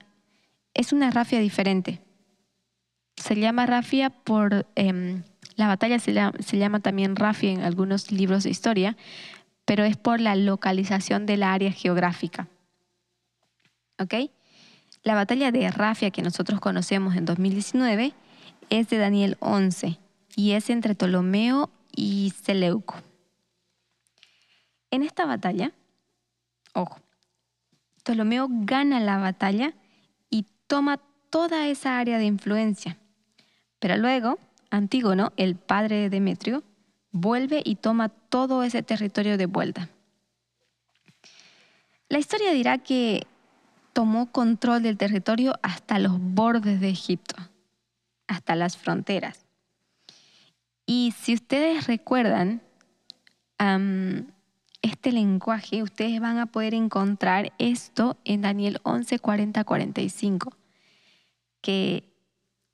[0.72, 2.01] Es una Rafia diferente.
[3.16, 4.68] Se llama Rafia por...
[4.76, 5.24] Em,
[5.57, 8.97] la batalla se llama, también Rafia en algunos libros de historia,
[9.64, 12.47] pero es por la localización del área geográfica.
[13.99, 14.30] ¿Ok?
[15.03, 18.14] La batalla de Rafia que nosotros conocemos en 2019
[18.70, 19.99] es de Daniel 11
[20.37, 22.94] y es entre Ptolomeo y Seleuco.
[24.92, 25.72] En esta batalla,
[26.72, 27.01] ojo,
[28.05, 29.74] Ptolomeo gana la batalla
[30.30, 32.99] y toma toda esa área de influencia.
[33.80, 34.38] Pero luego,
[34.70, 36.62] Antígono, el padre de Demetrio,
[37.11, 39.88] vuelve y toma todo ese territorio de vuelta.
[42.09, 43.26] La historia dirá que
[43.92, 47.34] tomó control del territorio hasta los bordes de Egipto,
[48.28, 49.45] hasta las fronteras.
[50.87, 52.62] Y si ustedes recuerdan
[54.82, 60.57] este lenguaje, ustedes van a poder encontrar esto en Daniel 11, 40, 45,
[61.61, 62.05] que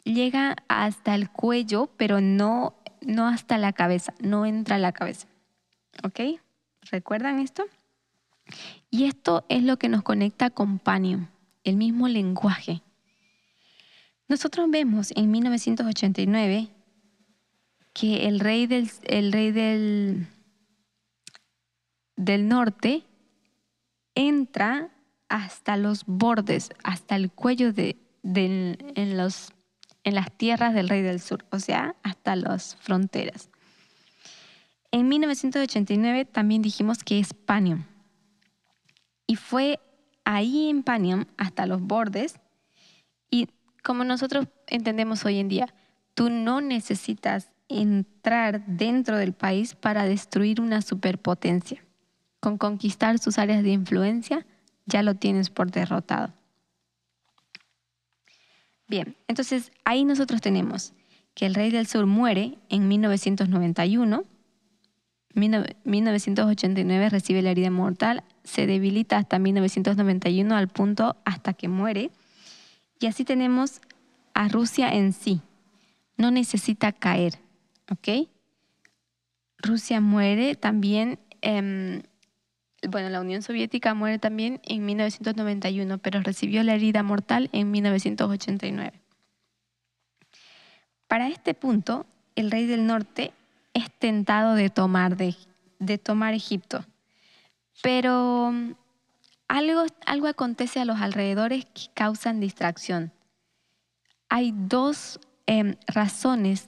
[0.04, 5.26] llega hasta el cuello, pero no, no hasta la cabeza, no entra a la cabeza.
[6.04, 6.20] ¿Ok?
[6.90, 7.64] ¿Recuerdan esto?
[8.90, 11.28] Y esto es lo que nos conecta con Panium,
[11.64, 12.82] el mismo lenguaje.
[14.28, 16.68] Nosotros vemos en 1989
[17.93, 20.26] que el rey del, el rey del,
[22.16, 23.05] del norte
[24.14, 24.90] entra
[25.28, 29.53] hasta los bordes, hasta el cuello de, en, los,
[30.05, 33.49] en las tierras del rey del sur, o sea, hasta las fronteras.
[34.90, 37.84] En 1989 también dijimos que es Panium.
[39.26, 39.80] Y fue
[40.24, 42.38] ahí en Panium hasta los bordes.
[43.30, 43.49] Y
[43.82, 45.74] como nosotros entendemos hoy en día,
[46.12, 51.84] tú no necesitas entrar dentro del país para destruir una superpotencia.
[52.40, 54.46] Con conquistar sus áreas de influencia,
[54.86, 56.32] ya lo tienes por derrotado.
[58.88, 60.92] Bien, entonces ahí nosotros tenemos
[61.34, 64.24] que el rey del sur muere en 1991
[65.34, 72.10] 1989 recibe la herida mortal, se debilita hasta 1991 al punto hasta que muere.
[73.00, 73.80] Y así tenemos
[74.34, 75.40] a Rusia en sí.
[76.16, 77.38] No necesita caer,
[77.91, 78.28] ¿ok?
[79.59, 81.18] Rusia muere también.
[81.41, 82.03] Em,
[82.89, 89.01] bueno, la Unión Soviética muere también en 1991, pero recibió la herida mortal en 1989.
[91.07, 93.33] Para este punto, el rey del norte
[93.74, 96.85] es tentado de tomar, de, tomar Egipto,
[97.83, 98.72] pero mm,
[99.49, 103.12] algo, algo acontece a los alrededores que causan distracción.
[104.28, 106.66] Hay dos em, razones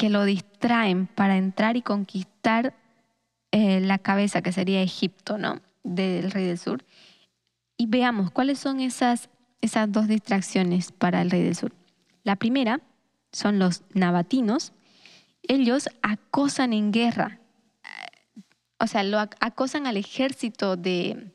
[0.00, 2.72] que lo distraen para entrar y conquistar
[3.52, 5.60] eh, la cabeza, que sería Egipto, ¿no?
[5.84, 6.86] Del rey del sur.
[7.76, 9.28] Y veamos cuáles son esas,
[9.60, 11.74] esas dos distracciones para el rey del sur.
[12.22, 12.80] La primera
[13.30, 14.72] son los nabatinos.
[15.42, 17.38] Ellos acosan en guerra,
[18.78, 21.30] o sea, lo acosan al ejército de,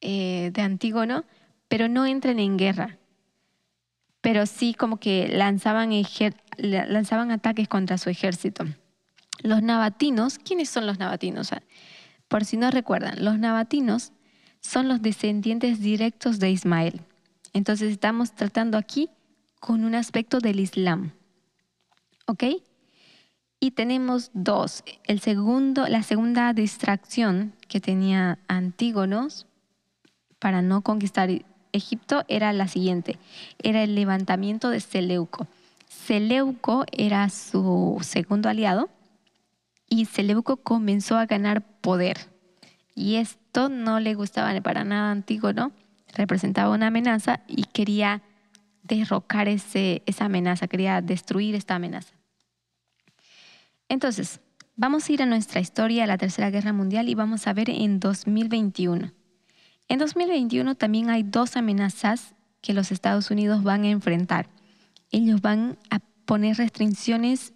[0.00, 1.24] eh, de Antígono,
[1.66, 2.98] pero no entran en guerra.
[4.20, 5.90] Pero sí como que lanzaban,
[6.58, 8.64] lanzaban ataques contra su ejército.
[9.42, 11.50] Los nabatinos, ¿quiénes son los nabatinos?
[12.28, 14.12] Por si no recuerdan, los nabatinos
[14.60, 17.00] son los descendientes directos de Ismael.
[17.52, 19.08] Entonces estamos tratando aquí
[19.60, 21.12] con un aspecto del Islam.
[22.26, 22.44] ¿Ok?
[23.60, 24.84] Y tenemos dos.
[25.04, 29.46] El segundo, la segunda distracción que tenía Antígonos
[30.38, 31.30] para no conquistar
[31.72, 33.18] Egipto era la siguiente.
[33.58, 35.48] Era el levantamiento de Seleuco.
[35.88, 38.88] Seleuco era su segundo aliado
[39.88, 42.18] y Seleuco comenzó a ganar poder.
[42.94, 45.72] Y esto no le gustaba para nada a Antígono,
[46.14, 48.22] representaba una amenaza y quería
[48.82, 52.14] derrocar ese, esa amenaza, quería destruir esta amenaza.
[53.88, 54.40] Entonces,
[54.76, 57.70] vamos a ir a nuestra historia, a la Tercera Guerra Mundial, y vamos a ver
[57.70, 59.12] en 2021.
[59.88, 64.48] En 2021 también hay dos amenazas que los Estados Unidos van a enfrentar.
[65.10, 67.54] Ellos van a poner restricciones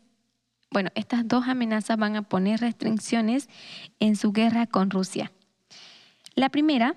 [0.72, 3.48] bueno, estas dos amenazas van a poner restricciones
[4.00, 5.30] en su guerra con Rusia.
[6.34, 6.96] La primera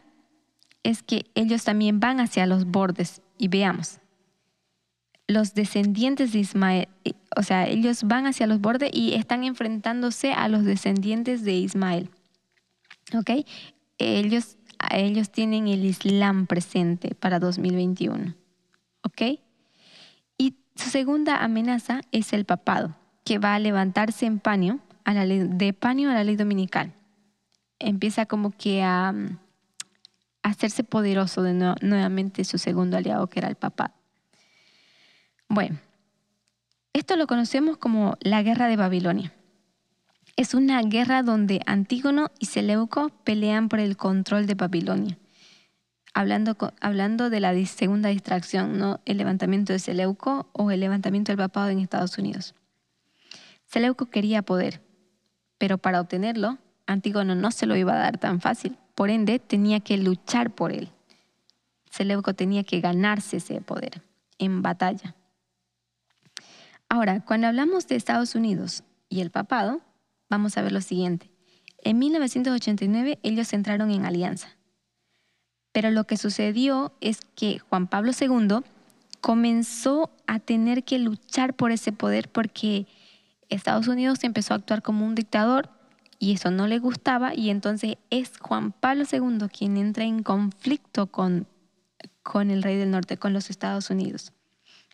[0.83, 3.99] es que ellos también van hacia los bordes y veamos.
[5.27, 6.87] Los descendientes de Ismael,
[7.35, 12.09] o sea, ellos van hacia los bordes y están enfrentándose a los descendientes de Ismael.
[13.13, 13.45] ¿Ok?
[13.97, 14.57] Ellos,
[14.91, 18.35] ellos tienen el Islam presente para 2021.
[19.01, 19.39] ¿Ok?
[20.75, 25.73] Su segunda amenaza es el papado que va a levantarse en paño, a la de
[25.73, 26.93] paño a la ley dominical.
[27.79, 29.13] Empieza como que a,
[30.43, 33.95] hacerse poderoso de nuevamente su segundo aliado, que era el papá.
[35.49, 35.79] Bueno,
[36.93, 39.33] esto lo conocemos como la guerra de Babilonia.
[40.35, 45.17] Es una guerra donde Antígono y Seleuco pelean por el control de Babilonia.
[46.17, 49.01] Hablando, hablando de la segunda distracción, ¿no?
[49.03, 52.55] el levantamiento de Seleuco o el levantamiento del papado en Estados Unidos.
[53.65, 54.81] Seleuco quería poder,
[55.57, 56.57] pero para obtenerlo,
[56.87, 58.77] Antígono no se lo iba a dar tan fácil.
[58.95, 60.89] Por ende, tenía que luchar por él.
[61.91, 64.01] Seleuco tenía que ganarse ese poder
[64.39, 65.15] en batalla.
[66.87, 69.81] Ahora, cuando hablamos de Estados Unidos y el papado,
[70.29, 71.29] vamos a ver lo siguiente.
[71.79, 74.54] En 1989 ellos entraron en alianza.
[75.75, 78.59] Pero lo que sucedió es que Juan Pablo II
[79.19, 82.87] comenzó a tener que luchar por ese poder porque
[83.49, 85.67] Estados Unidos empezó a actuar como un dictador
[86.17, 91.07] y eso no le gustaba y entonces es Juan Pablo II quien entra en conflicto
[91.07, 91.45] con,
[92.23, 94.31] con el rey del norte, con los Estados Unidos,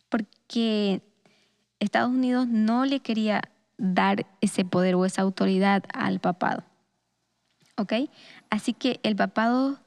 [0.09, 1.03] porque
[1.79, 3.43] Estados Unidos no le quería
[3.77, 6.63] dar ese poder o esa autoridad al papado.
[7.77, 7.93] ¿Ok?
[8.49, 9.77] Así que el papado,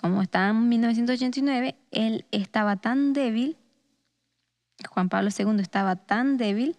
[0.00, 3.56] como estaba en 1989, él estaba tan débil,
[4.88, 6.76] Juan Pablo II estaba tan débil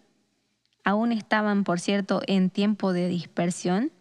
[0.84, 3.92] aún estaban, por cierto, en tiempo de dispersión,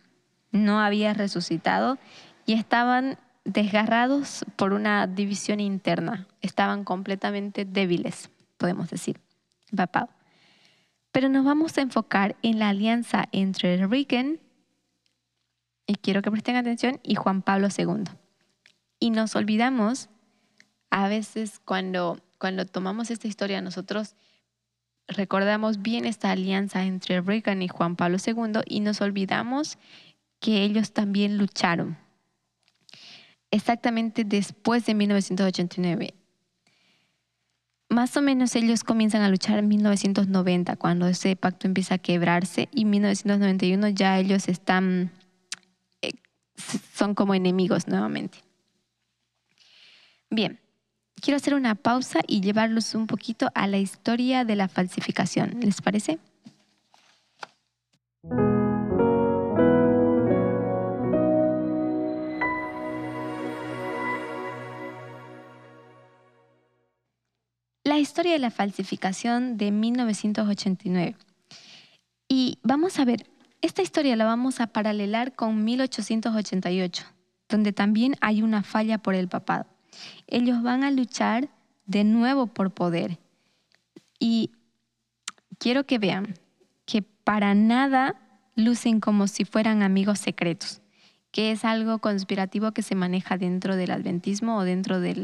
[0.51, 1.97] no había resucitado
[2.45, 9.19] y estaban desgarrados por una división interna, estaban completamente débiles, podemos decir,
[9.75, 10.09] papá.
[11.11, 14.39] Pero nos vamos a enfocar en la alianza entre Reagan,
[15.87, 18.03] y quiero que presten atención, y Juan Pablo II.
[19.03, 20.09] Y nos olvidamos,
[20.91, 24.15] a veces cuando, cuando tomamos esta historia nosotros,
[25.07, 29.79] recordamos bien esta alianza entre Reagan y Juan Pablo II y nos olvidamos
[30.39, 31.97] que ellos también lucharon.
[33.49, 36.13] Exactamente después de 1989.
[37.89, 42.69] Más o menos ellos comienzan a luchar en 1990, cuando ese pacto empieza a quebrarse,
[42.71, 45.11] y en 1991 ya ellos están,
[46.03, 46.11] eh,
[46.93, 48.43] son como enemigos nuevamente.
[50.33, 50.61] Bien,
[51.21, 55.59] quiero hacer una pausa y llevarlos un poquito a la historia de la falsificación.
[55.59, 56.19] ¿Les parece?
[67.83, 71.17] La historia de la falsificación de 1989.
[72.29, 73.27] Y vamos a ver,
[73.61, 77.03] esta historia la vamos a paralelar con 1888,
[77.49, 79.70] donde también hay una falla por el papado.
[80.27, 81.49] Ellos van a luchar
[81.85, 83.19] de nuevo por poder.
[84.19, 84.51] Y
[85.57, 86.35] quiero que vean
[86.85, 88.15] que para nada
[88.55, 90.81] lucen como si fueran amigos secretos,
[91.31, 95.15] que es algo conspirativo que se maneja dentro del adventismo o dentro de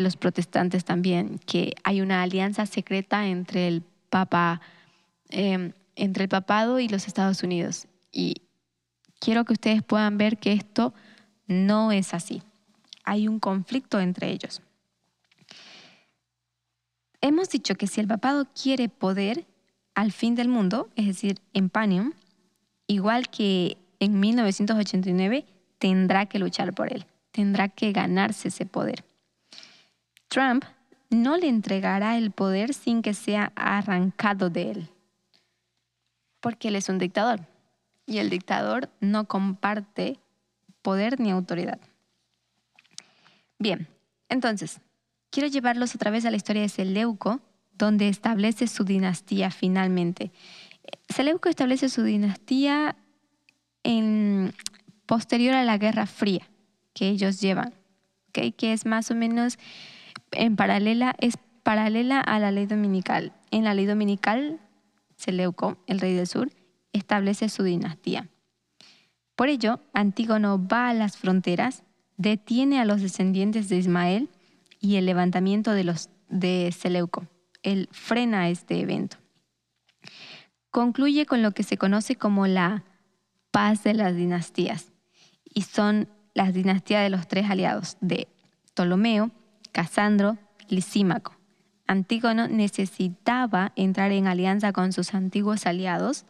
[0.00, 4.60] los, protestantes también, que hay una alianza secreta entre el papa,
[5.30, 7.86] em, entre el papado y los Estados Unidos.
[8.12, 8.42] Y
[9.18, 10.94] quiero que ustedes puedan ver que esto
[11.46, 12.42] no es así.
[13.04, 14.62] Hay un conflicto entre ellos.
[17.20, 19.46] Hemos dicho que si el papado quiere poder
[19.94, 22.12] al fin del mundo, es decir, en Panium,
[22.86, 25.46] igual que en 1989,
[25.78, 29.04] tendrá que luchar por él, tendrá que ganarse ese poder.
[30.28, 30.64] Trump
[31.10, 34.88] no le entregará el poder sin que sea arrancado de él,
[36.40, 37.40] porque él es un dictador
[38.06, 40.18] y el dictador no comparte
[40.82, 41.78] poder ni autoridad.
[43.58, 43.88] Bien,
[44.28, 44.80] entonces,
[45.30, 47.40] quiero llevarlos otra vez a la historia de Seleuco,
[47.72, 50.32] donde establece su dinastía finalmente.
[51.08, 52.96] Seleuco establece su dinastía
[53.82, 54.52] en,
[55.06, 56.48] posterior a la Guerra Fría
[56.94, 57.74] que ellos llevan,
[58.32, 59.58] que es más o menos
[60.30, 63.32] en paralela, es paralela a la ley dominical.
[63.50, 64.60] En la ley dominical,
[65.16, 66.50] Seleuco, el rey del sur,
[66.92, 68.28] establece su dinastía.
[69.36, 71.82] Por ello, Antígono va a las fronteras,
[72.16, 74.28] detiene a los descendientes de Ismael
[74.80, 77.26] y el levantamiento de los de Seleuco.
[77.62, 79.16] Él frena este evento.
[80.70, 82.84] Concluye con lo que se conoce como la
[83.50, 84.92] paz de las dinastías,
[85.44, 88.26] y son las dinastías de los tres aliados de
[88.72, 89.30] Ptolomeo,
[89.72, 90.36] Casandro,
[90.68, 91.36] Lisímaco.
[91.86, 96.24] Antígono necesitaba entrar en alianza con sus antiguos aliados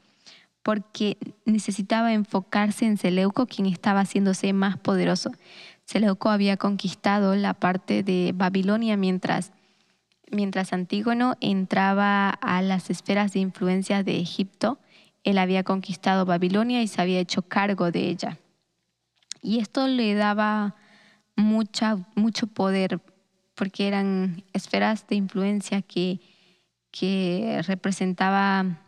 [0.62, 5.30] porque necesitaba enfocarse en Seleuco, quien estaba haciéndose más poderoso.
[5.84, 9.52] Seleuco había conquistado la parte de Babilonia mientras,
[10.30, 14.78] mientras Antígono entraba a las esferas de influencia de Egipto.
[15.22, 18.38] Él había conquistado Babilonia y se había hecho cargo de ella.
[19.42, 20.74] Y esto le daba
[21.36, 23.00] mucha, mucho poder
[23.54, 26.20] porque eran esferas de influencia que,
[26.90, 28.80] que representaba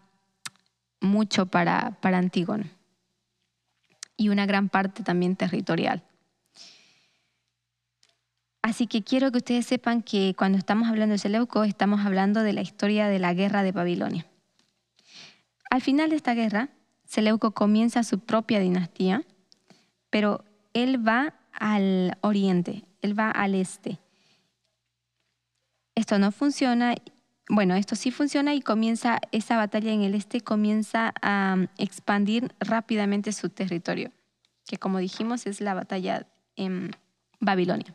[1.01, 2.64] mucho para, para Antígono
[4.16, 6.03] y una gran parte también territorial.
[8.67, 12.53] Así que quiero que ustedes sepan que cuando estamos hablando de Seleuco estamos hablando de
[12.53, 14.27] la historia de la guerra de Babilonia.
[15.71, 16.71] Al final de esta guerra,
[17.05, 19.23] Seleuco comienza su propia dinastía,
[20.11, 20.45] pero
[20.75, 24.01] él va al oriente, él va al este.
[25.95, 26.97] Esto no funciona,
[27.49, 33.31] bueno, esto sí funciona y comienza esa batalla en el este, comienza a expandir rápidamente
[33.31, 34.11] su territorio,
[34.67, 36.91] que como dijimos es la batalla en
[37.39, 37.95] Babilonia.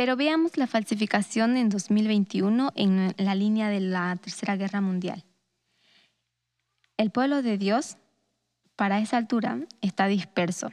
[0.00, 5.26] Pero veamos la falsificación en 2021 en la línea de la Tercera Guerra Mundial.
[6.96, 7.98] El pueblo de Dios,
[8.76, 10.72] para esa altura, está disperso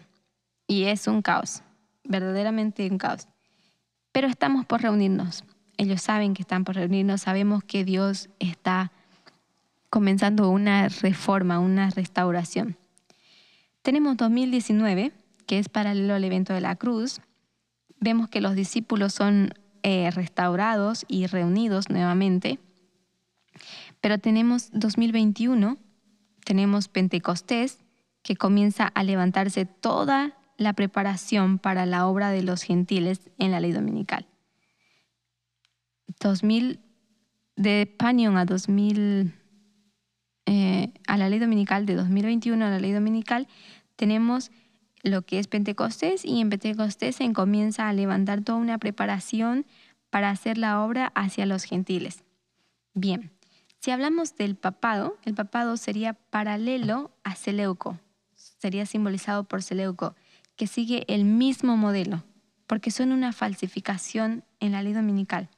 [0.66, 1.62] y es un caos,
[2.06, 3.28] verdaderamente un caos.
[4.14, 5.44] Pero estamos por reunirnos.
[5.76, 8.94] Ellos saben que están por reunirnos, sabemos que Dios está
[9.90, 12.78] comenzando una reforma, una restauración.
[13.82, 15.12] Tenemos 2019,
[15.46, 17.20] que es paralelo al evento de la cruz,
[18.00, 22.60] vemos que los discípulos son eh, restaurados y reunidos nuevamente.
[24.02, 25.78] Pero tenemos 2021,
[26.44, 27.80] tenemos Pentecostés,
[28.24, 33.60] que comienza a levantarse toda la preparación para la obra de los gentiles en la
[33.60, 34.28] ley dominical.
[36.20, 36.80] 2000,
[37.56, 39.34] de Panion a 2000,
[40.46, 43.48] eh, a la ley dominical, de 2021 a la ley dominical,
[43.96, 44.52] tenemos
[45.08, 49.66] lo que es Pentecostés y en Pentecostés se comienza a levantar toda una preparación
[50.10, 52.24] para hacer la obra hacia los gentiles.
[52.94, 53.32] Bien,
[53.80, 58.00] si hablamos del papado, el papado sería paralelo a Seleuco,
[58.36, 60.16] sería simbolizado por Seleuco,
[60.56, 62.24] que sigue el mismo modelo,
[62.66, 65.50] porque son una falsificación en la ley dominical.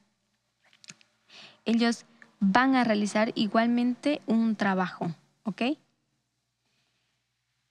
[1.65, 2.05] Ellos
[2.39, 5.61] van a realizar igualmente un trabajo, ¿ok?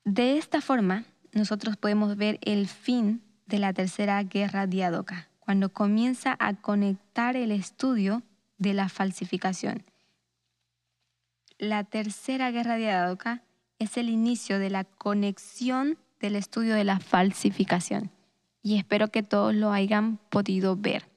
[0.04, 1.04] De esta forma,
[1.38, 7.52] nosotros podemos ver el fin de la tercera guerra diádoca, cuando comienza a conectar el
[7.52, 8.22] estudio
[8.58, 9.84] de la falsificación.
[11.58, 13.42] La tercera guerra diádoca
[13.78, 18.10] es el inicio de la conexión del estudio de la falsificación
[18.62, 21.08] y espero que todos lo hayan podido ver.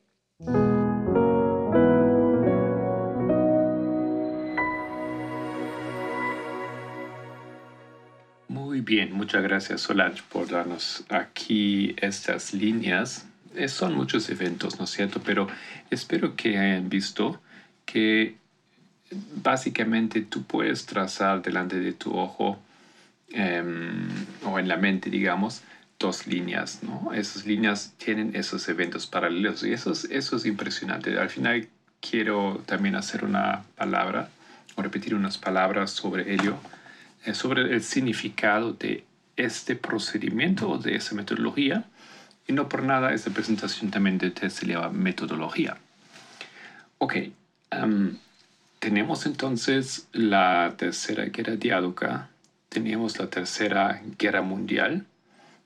[8.84, 13.28] Bien, muchas gracias Solange por darnos aquí estas líneas.
[13.54, 15.22] Eh, son muchos eventos, ¿no es cierto?
[15.24, 15.48] Pero
[15.92, 17.40] espero que hayan visto
[17.86, 18.38] que
[19.36, 22.58] básicamente tú puedes trazar delante de tu ojo
[23.30, 24.10] em,
[24.46, 25.62] o en la mente, digamos,
[26.00, 27.14] dos líneas, ¿no?
[27.14, 31.20] Esas líneas tienen esos eventos paralelos y eso es, eso es impresionante.
[31.20, 31.68] Al final
[32.00, 34.30] quiero también hacer una palabra
[34.76, 36.80] o repetir unas palabras sobre ello, eh,
[37.34, 39.04] sobre el significado de
[39.36, 41.86] este procedimiento o de esa metodología.
[42.48, 45.78] Y no por nada esta presentación también de se llama metodología.
[46.98, 47.16] Ok,
[48.80, 52.30] tenemos entonces la tercera guerra diáduca,
[52.70, 55.06] tenemos la tercera guerra mundial,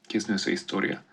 [0.07, 1.03] que es nuestra historia.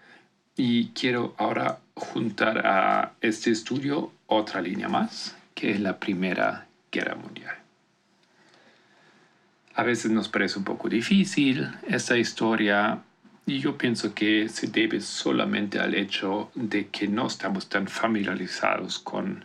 [0.56, 7.14] Y quiero ahora juntar a este estudio otra línea más, que es la Primera Guerra
[7.14, 7.61] Mundial.
[9.74, 13.02] A veces nos parece un poco difícil esta historia
[13.46, 18.98] y yo pienso que se debe solamente al hecho de que no estamos tan familiarizados
[18.98, 19.44] con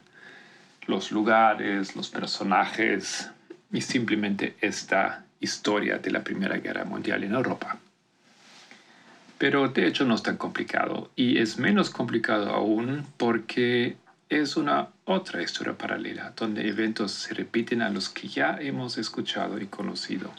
[0.86, 3.30] los lugares, los personajes
[3.72, 7.78] y simplemente esta historia de la Primera Guerra Mundial en Europa.
[9.38, 13.96] Pero de hecho no es tan complicado y es menos complicado aún porque
[14.30, 19.60] es una otra historia paralela donde eventos se repiten a los que ya hemos escuchado
[19.60, 20.32] y conocido.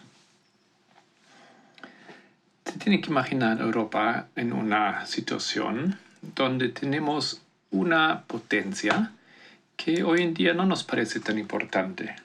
[2.64, 5.98] Se tiene que imaginar Europa en una situación
[6.34, 9.12] donde tenemos una potencia
[9.76, 12.16] que hoy en día no nos parece tan importante,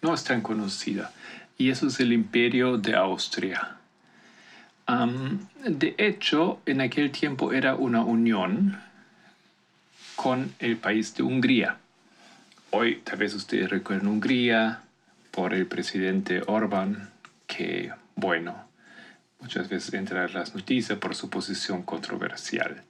[0.00, 1.12] no es tan conocida,
[1.58, 3.78] y eso es el imperio de Austria
[4.86, 8.80] de hecho, en aquel tiempo era una unión
[10.16, 11.78] con el país de Hungría.
[12.70, 14.82] Hoy tal vez ustedes recuerden Hungría
[15.30, 17.10] por el presidente Orbán,
[17.46, 18.66] que, bueno,
[19.40, 22.82] muchas veces entra en las noticias por su posición controversial.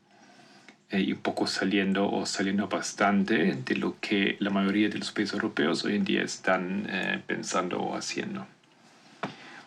[0.91, 5.13] Eh, y un poco saliendo o saliendo bastante de lo que la mayoría de los
[5.13, 8.47] países europeos hoy en día están eh, pensando o haciendo.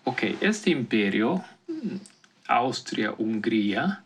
[0.04, 1.44] Ok, este imperio
[2.48, 4.04] Austria-Hungría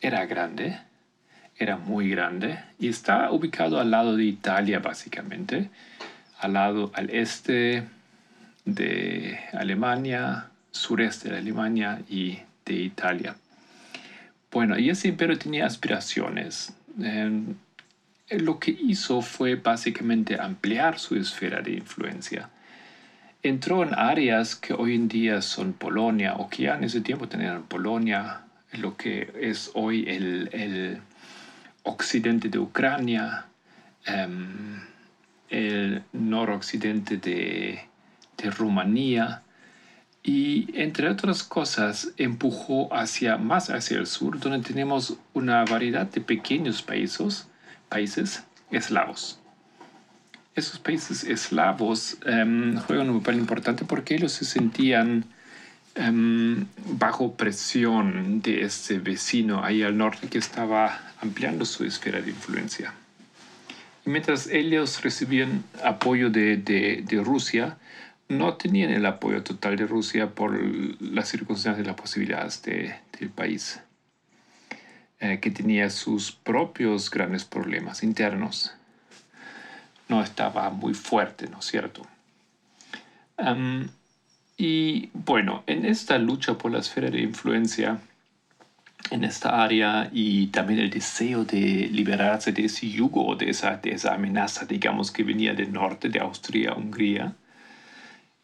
[0.00, 0.80] era grande,
[1.60, 5.70] era muy grande y está ubicado al lado de Italia básicamente,
[6.40, 7.84] al lado al este
[8.64, 13.36] de Alemania, sureste de Alemania y de Italia.
[14.50, 16.72] Bueno, y ese imperio tenía aspiraciones.
[18.30, 22.48] lo que hizo fue básicamente ampliar su esfera de influencia
[23.42, 27.28] entró en áreas que hoy en día son Polonia o que ya en ese tiempo
[27.28, 28.42] tenían Polonia,
[28.72, 31.00] lo que es hoy el,
[31.82, 33.46] occidente de Ucrania,
[34.04, 34.80] em,
[35.48, 37.86] el noroccidente de,
[38.56, 39.42] Rumanía
[40.22, 46.22] y entre otras cosas empujó hacia más hacia el sur donde tenemos una variedad de
[46.22, 47.48] pequeños países,
[47.90, 49.38] países eslavos.
[50.54, 55.26] Esos países eslavos em, juegan un papel importante porque ellos se sentían
[55.94, 56.66] em,
[56.98, 62.94] bajo presión de este vecino ahí al norte que estaba ampliando su esfera de influencia.
[64.06, 67.78] Y mientras ellos recibían apoyo de, de, Rusia,
[68.28, 70.58] no tenían el apoyo total de Rusia por
[71.00, 73.80] las circunstancias y las posibilidades de, del país,
[75.18, 78.72] eh, que tenía sus propios grandes problemas internos
[80.10, 82.06] no estaba muy fuerte, ¿no es cierto?
[84.58, 87.98] y bueno, en esta lucha por la esfera de influencia
[89.10, 93.92] en esta área y también el deseo de liberarse de ese yugo, de esa, de
[93.92, 97.34] esa amenaza, digamos, que venía del norte, de Austria-Hungría,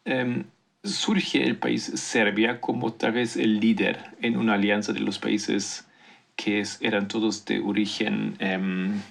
[0.05, 0.43] em,
[0.83, 5.87] surge el país Serbia como tal vez el líder en una alianza de los países
[6.35, 9.01] que eran todos de origen em,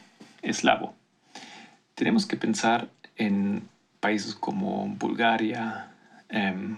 [0.43, 0.95] eslavo.
[1.95, 3.69] Tenemos que pensar en
[4.01, 5.89] países como Bulgaria,
[6.29, 6.77] em,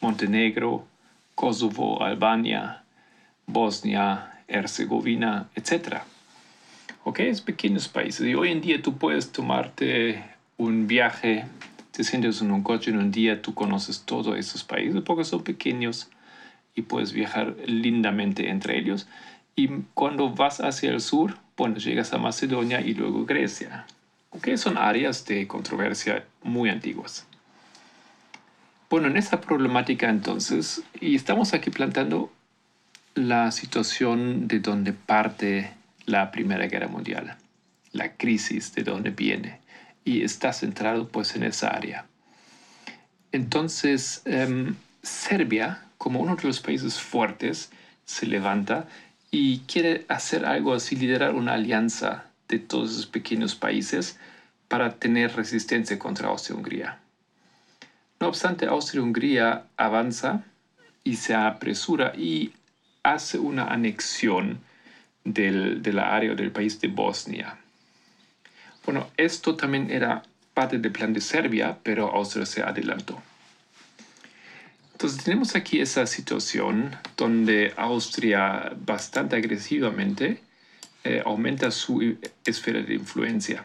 [0.00, 0.86] Montenegro,
[1.34, 2.82] Kosovo, Albania,
[3.48, 6.02] Bosnia, Herzegovina, etc.
[7.02, 7.20] ¿Ok?
[7.20, 8.26] Es pequeños países.
[8.26, 10.22] Y hoy en día tú puedes tomarte
[10.58, 11.46] un viaje,
[11.90, 15.42] te sientes en un coche en un día, tú conoces todos esos países porque son
[15.42, 16.10] pequeños
[16.74, 19.08] y puedes viajar lindamente entre ellos.
[19.56, 23.86] Y cuando vas hacia el sur, bueno, llegas a Macedonia y luego Grecia,
[24.42, 27.26] que son áreas de controversia muy antiguas.
[28.90, 32.30] Bueno, en esta problemática entonces, y estamos aquí plantando
[33.18, 35.72] la situación de donde parte
[36.06, 37.36] la Primera Guerra Mundial,
[37.92, 39.58] la crisis de donde viene,
[40.04, 42.06] y está centrado pues en esa área.
[43.32, 47.70] Entonces, em, Serbia, como uno de los países fuertes,
[48.04, 48.86] se levanta
[49.32, 54.16] y quiere hacer algo así, liderar una alianza de todos esos pequeños países
[54.68, 57.00] para tener resistencia contra Austria-Hungría.
[58.20, 60.44] No obstante, Austria-Hungría avanza
[61.02, 62.52] y se apresura y
[63.12, 64.60] hace una anexión
[65.24, 67.58] del, de la área del país de Bosnia.
[68.84, 70.22] Bueno, esto también era
[70.54, 73.22] parte del plan de Serbia, pero Austria se adelantó.
[74.92, 80.40] Entonces tenemos aquí esa situación donde Austria bastante agresivamente
[81.04, 83.64] eh, aumenta su esfera de influencia.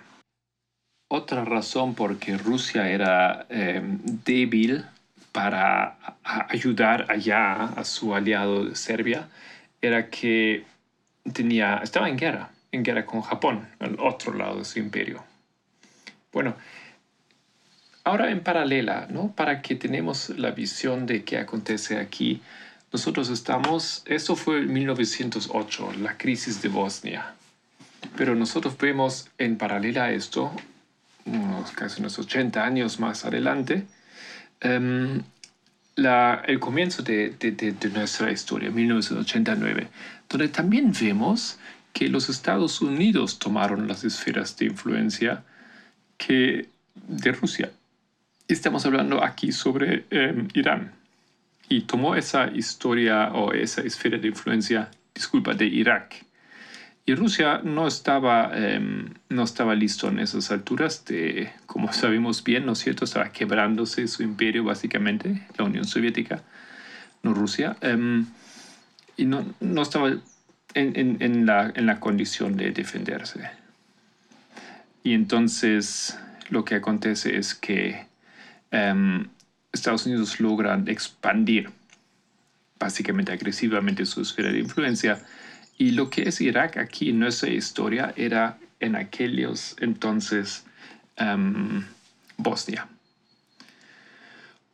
[1.09, 3.81] Otra razón por que Rusia era eh,
[4.25, 4.85] débil
[5.33, 9.27] para ayudar allá a su aliado Serbia
[9.81, 10.63] era que
[11.33, 15.23] tenía, estaba en guerra, en guerra con Japón, al otro lado de su imperio.
[16.31, 16.55] Bueno,
[18.03, 19.33] ahora en paralela, ¿no?
[19.33, 22.41] Para que tenemos la visión de qué acontece aquí,
[22.91, 27.33] nosotros estamos, esto fue en 1908, la crisis de Bosnia,
[28.15, 30.51] pero nosotros vemos en paralela a esto,
[31.25, 33.87] unos, casi unos 80 años más adelante,
[34.63, 35.21] em,
[35.95, 39.87] el comienzo de, de, nuestra historia, 1989,
[40.27, 41.59] donde también vemos
[41.93, 45.43] que los Estados Unidos tomaron las esferas de influencia
[46.17, 47.71] que de Rusia.
[48.47, 50.93] Estamos hablando aquí sobre em, Irán.
[51.69, 56.25] Y tomó esa historia o esa esfera de influencia, disculpa, de Irak.
[57.05, 62.65] Y Rusia no estaba, em, no estaba listo en esas alturas de, como sabemos bien,
[62.65, 63.05] ¿no es cierto?
[63.05, 66.43] Estaba quebrándose su imperio básicamente, la Unión Soviética,
[67.21, 67.75] no Rusia.
[67.81, 68.25] Em,
[69.17, 70.09] y no, no estaba
[70.73, 73.49] en, en, la, en la condición de defenderse.
[75.03, 76.17] Y entonces
[76.49, 78.05] lo que acontece es que
[78.71, 79.27] em,
[79.71, 81.69] Estados Unidos logran expandir
[82.79, 85.19] básicamente agresivamente su esfera de influencia.
[85.83, 90.63] Y lo que es Irak aquí en nuestra historia era en aquellos entonces
[91.17, 91.83] em,
[92.37, 92.87] Bosnia.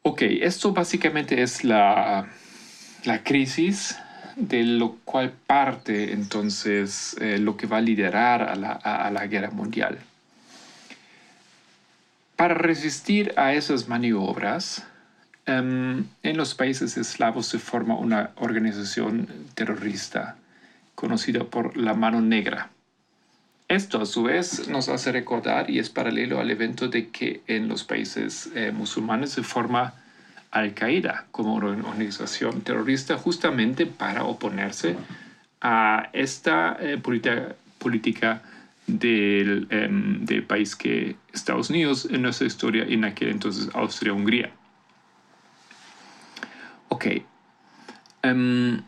[0.04, 2.28] Ok, esto básicamente es la,
[3.06, 3.98] la crisis
[4.36, 9.26] de lo cual parte entonces eh, lo que va a liderar a la, a la
[9.26, 9.98] guerra mundial.
[12.36, 14.86] Para resistir a esas maniobras,
[15.48, 20.36] em, en los países eslavos se forma una organización terrorista
[21.00, 22.72] conocida por la Mano Negra.
[23.70, 27.70] Esto a su vez nos hace recordar y es paralelo al evento de que en
[27.70, 29.94] los países eh, musulmanes se forma
[30.52, 34.98] Al-Qaeda como una organización terrorista justamente para oponerse
[35.62, 38.42] a esta eh, política, política
[38.86, 44.52] del, em, del, país que Estados Unidos en nuestra historia en aquel entonces Austria-Hungría.
[46.90, 47.06] Ok.
[48.22, 48.82] Em,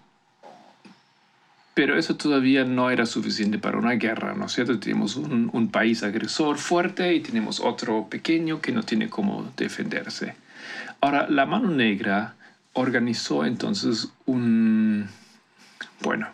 [1.73, 4.79] pero eso todavía no era suficiente para una guerra, ¿no es cierto?
[4.79, 10.35] Tenemos un, país agresor fuerte y tenemos otro pequeño que no tiene cómo defenderse.
[10.99, 12.35] Ahora, la mano negra
[12.73, 15.07] organizó entonces un,
[16.01, 16.27] bueno,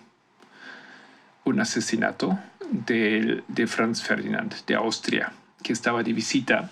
[1.45, 2.39] un asesinato
[2.71, 5.31] de, de Franz Ferdinand de Austria,
[5.61, 6.71] que estaba de visita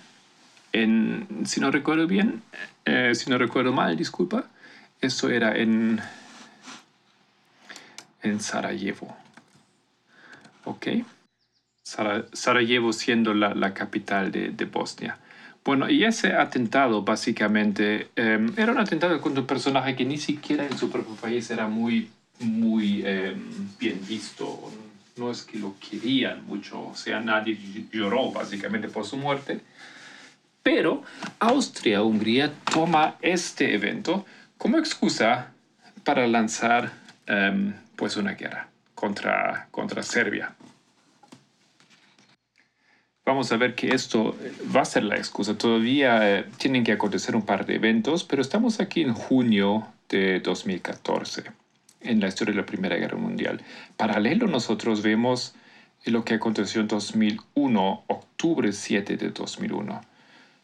[0.73, 2.41] en, si no recuerdo bien,
[2.83, 4.45] eh, si no recuerdo mal, disculpa,
[4.99, 6.01] eso era en,
[8.25, 9.15] en Sarajevo.
[10.65, 10.87] ¿Ok?
[11.83, 15.19] Sarajevo siendo la, la capital de, de, Bosnia.
[15.63, 20.65] Bueno, y ese atentado básicamente eh, era un atentado contra un personaje que ni siquiera
[20.65, 22.09] en su propio país era muy,
[22.39, 23.35] muy eh,
[23.79, 24.71] bien visto,
[25.17, 27.57] no es que lo querían mucho, o sea, nadie
[27.91, 29.61] lloró básicamente por su muerte.
[30.61, 31.03] Pero
[31.39, 34.25] Austria-Hungría toma este evento
[34.57, 35.51] como excusa
[36.03, 36.91] para lanzar
[37.27, 40.55] em, pues una guerra contra, contra Serbia.
[43.25, 44.37] Vamos a ver que esto
[44.75, 45.57] va a ser la excusa.
[45.57, 50.39] Todavía eh, tienen que acontecer un par de eventos, pero estamos aquí en junio de
[50.41, 51.43] 2014
[52.01, 53.61] en la historia de la Primera Guerra Mundial.
[53.97, 55.55] Paralelo nosotros vemos
[56.05, 60.01] lo que aconteció en 2001, octubre 7 de 2001.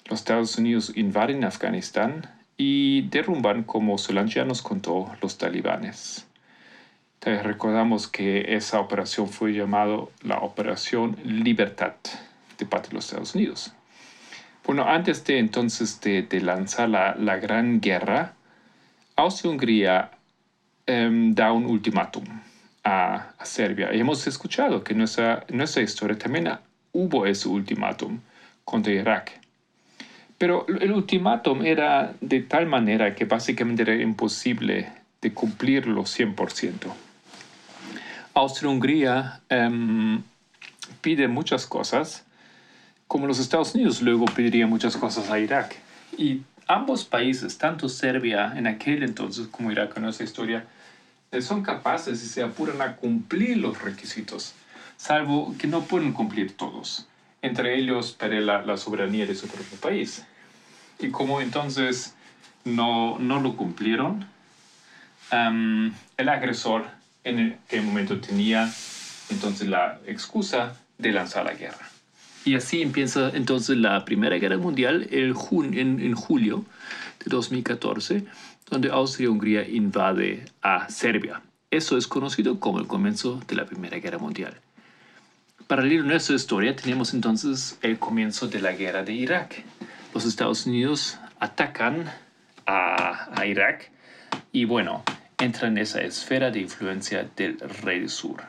[0.05, 6.27] Los Estados Unidos invaden Afganistán y derrumban, como Solange ya nos contó, los talibanes.
[7.21, 11.93] Entonces, recordamos que esa operación fue llamada la Operación Libertad
[12.57, 13.73] de parte de los Estados Unidos.
[14.65, 18.33] Bueno, antes de entonces de, lanzar la, la Gran Guerra,
[19.15, 20.11] Austria-Hungría
[20.85, 22.23] Em, da un ultimátum
[22.83, 23.93] a, Serbia.
[23.93, 26.49] Y hemos escuchado que en nuestra, nuestra historia también
[26.91, 28.19] hubo ese ultimátum
[28.65, 29.39] contra Irak.
[30.37, 34.91] Pero el ultimátum era de tal manera que básicamente era imposible
[35.21, 36.91] de cumplirlo 100%.
[38.33, 40.23] Austria-Hungría em,
[41.01, 42.23] pide muchas cosas,
[43.07, 45.75] como los Estados Unidos luego pediría muchas cosas a Irak.
[46.17, 50.65] Y ambos países, tanto Serbia en aquel entonces como Irak en nuestra historia,
[51.31, 54.53] eh, son capaces y se apuran a cumplir los requisitos,
[54.97, 57.07] salvo que no pueden cumplir todos,
[57.41, 60.25] entre ellos para la, soberanía de su propio país.
[60.99, 62.15] Y como entonces
[62.63, 64.25] no, no lo cumplieron,
[65.31, 68.71] el agresor en aquel momento tenía
[69.29, 71.89] entonces la excusa de lanzar la guerra.
[72.43, 75.35] Y así empieza entonces la Primera Guerra Mundial el
[75.73, 76.65] en, en julio
[77.23, 78.25] de 2014,
[78.69, 81.41] donde Austria-Hungría invade a Serbia.
[81.69, 84.55] Eso es conocido como el comienzo de la Primera Guerra Mundial.
[85.67, 89.63] Paralelo a nuestra historia tenemos entonces el comienzo de la guerra de Irak.
[90.13, 92.11] Los Estados Unidos atacan
[92.65, 93.91] a Irak
[94.51, 95.03] y bueno,
[95.41, 98.43] entra en esa esfera de influencia del rey del sur.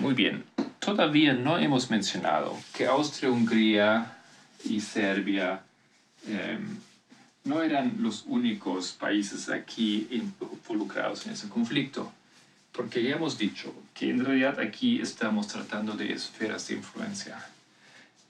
[0.00, 0.44] Muy bien,
[0.78, 4.18] todavía no hemos mencionado que Austria, Hungría
[4.64, 5.62] y Serbia
[6.26, 6.76] em,
[7.44, 12.12] no eran los únicos países aquí involucrados en ese conflicto,
[12.72, 17.38] porque ya hemos dicho que en realidad aquí estamos tratando de esferas de influencia.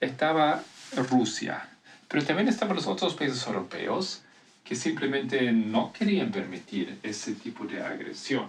[0.00, 0.62] Estaba
[1.10, 1.68] Rusia,
[2.06, 4.22] pero también estaban los otros países europeos
[4.68, 8.48] que simplemente no querían permitir ese tipo de agresión.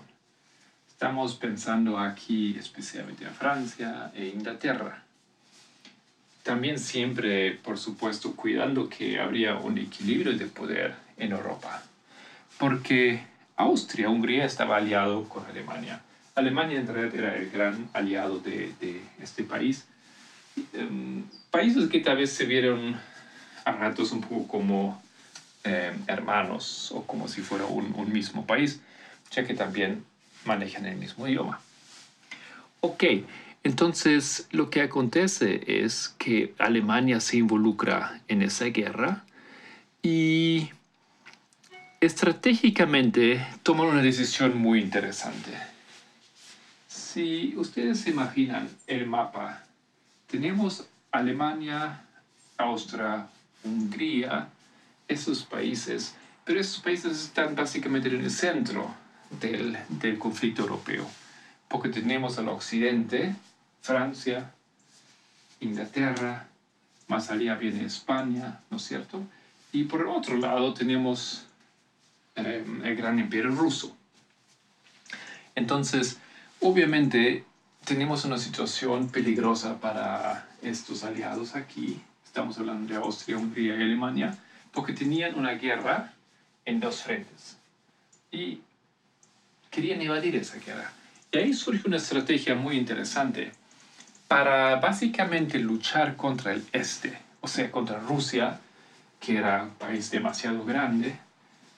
[0.86, 5.02] Estamos pensando aquí especialmente en Francia e Inglaterra.
[6.44, 11.82] También siempre, por supuesto, cuidando que habría un equilibrio de poder en Europa.
[12.58, 13.24] Porque
[13.56, 16.02] Austria, Hungría estaba aliado con Alemania.
[16.36, 18.74] Alemania en realidad era el gran aliado de,
[19.22, 19.88] este país.
[20.74, 23.00] Um, países que tal vez se vieron
[23.64, 25.02] a ratos un poco como
[25.64, 28.82] eh, hermanos o como si fuera un, mismo país,
[29.32, 30.06] ya que también
[30.46, 31.60] manejan el mismo idioma.
[32.80, 33.04] Ok,
[33.64, 39.26] entonces lo que acontece es que Alemania se involucra en esa guerra
[40.02, 40.70] y
[42.00, 45.52] estratégicamente toma una decisión muy interesante.
[46.88, 49.66] Si ustedes se imaginan el mapa,
[50.28, 52.02] tenemos Alemania,
[52.58, 53.28] Austria,
[53.64, 54.48] Hungría,
[55.10, 58.96] esos países, pero esos países están básicamente en el centro
[59.42, 61.06] del, del conflicto europeo,
[61.68, 63.36] porque tenemos al occidente
[63.82, 64.54] Francia,
[65.60, 66.48] Inglaterra,
[67.08, 69.22] más allá viene España, ¿no es cierto?
[69.74, 71.46] Y por el otro lado tenemos
[72.36, 73.96] eh, el gran imperio ruso.
[75.56, 76.18] Entonces,
[76.62, 77.44] obviamente
[77.84, 82.02] tenemos una situación peligrosa para estos aliados aquí.
[82.24, 84.38] Estamos hablando de Austria, Hungría y Alemania
[84.74, 86.14] porque tenían una guerra
[86.66, 87.58] en dos frentes
[88.32, 88.62] y
[89.70, 90.92] querían evadir esa guerra.
[91.32, 93.52] Y ahí surge una estrategia muy interesante
[94.28, 98.60] para básicamente luchar contra el este, o sea, contra Rusia,
[99.20, 101.18] que era un país demasiado grande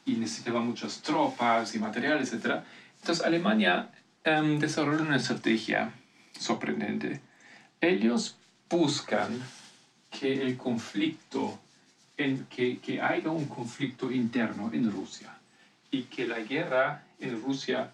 [0.06, 2.62] y necesitaba muchas tropas y materiales, etc.
[3.00, 3.90] Entonces Alemania
[4.26, 5.92] um, desarrolló una estrategia
[6.38, 7.22] sorprendente.
[7.80, 8.38] Ellos
[8.70, 9.42] buscan
[10.10, 11.60] que el conflicto
[12.18, 15.34] en que, que haya un conflicto interno en Rusia
[15.90, 17.92] y que la guerra en Rusia,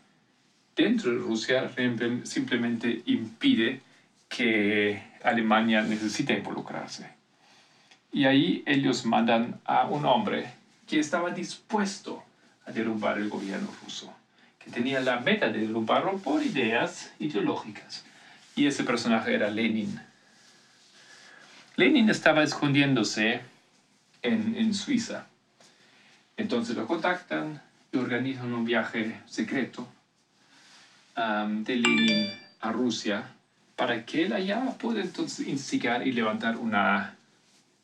[0.76, 1.72] dentro de Rusia,
[2.24, 3.82] simplemente impide
[4.30, 7.10] que Alemania necesite involucrarse.
[8.12, 10.54] Y ahí ellos mandan a un hombre
[10.88, 12.24] que estaba dispuesto
[12.66, 14.14] a derrumbar el gobierno ruso,
[14.60, 18.06] que tenía la meta de derrumbarlo por ideas ideológicas.
[18.56, 20.00] Y ese personaje era Lenin.
[21.76, 23.42] Lenin estaba escondiéndose
[24.34, 25.28] en, Suiza.
[26.36, 29.88] Entonces lo contactan y organizan un viaje secreto
[31.18, 32.32] um, de Lenin
[32.62, 33.32] a Rusia
[33.76, 37.16] para que él allá pueda entonces instigar y levantar una,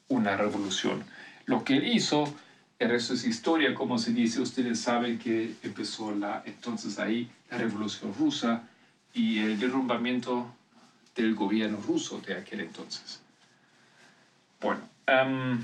[0.08, 1.04] una revolución.
[1.46, 2.34] Lo que él hizo,
[2.80, 7.58] el resto es historia, como se dice, ustedes saben que empezó la, entonces ahí la
[7.58, 8.64] revolución rusa
[9.14, 10.54] y el derrumbamiento
[11.16, 13.20] del gobierno ruso de aquel entonces.
[14.60, 15.64] Bueno, um,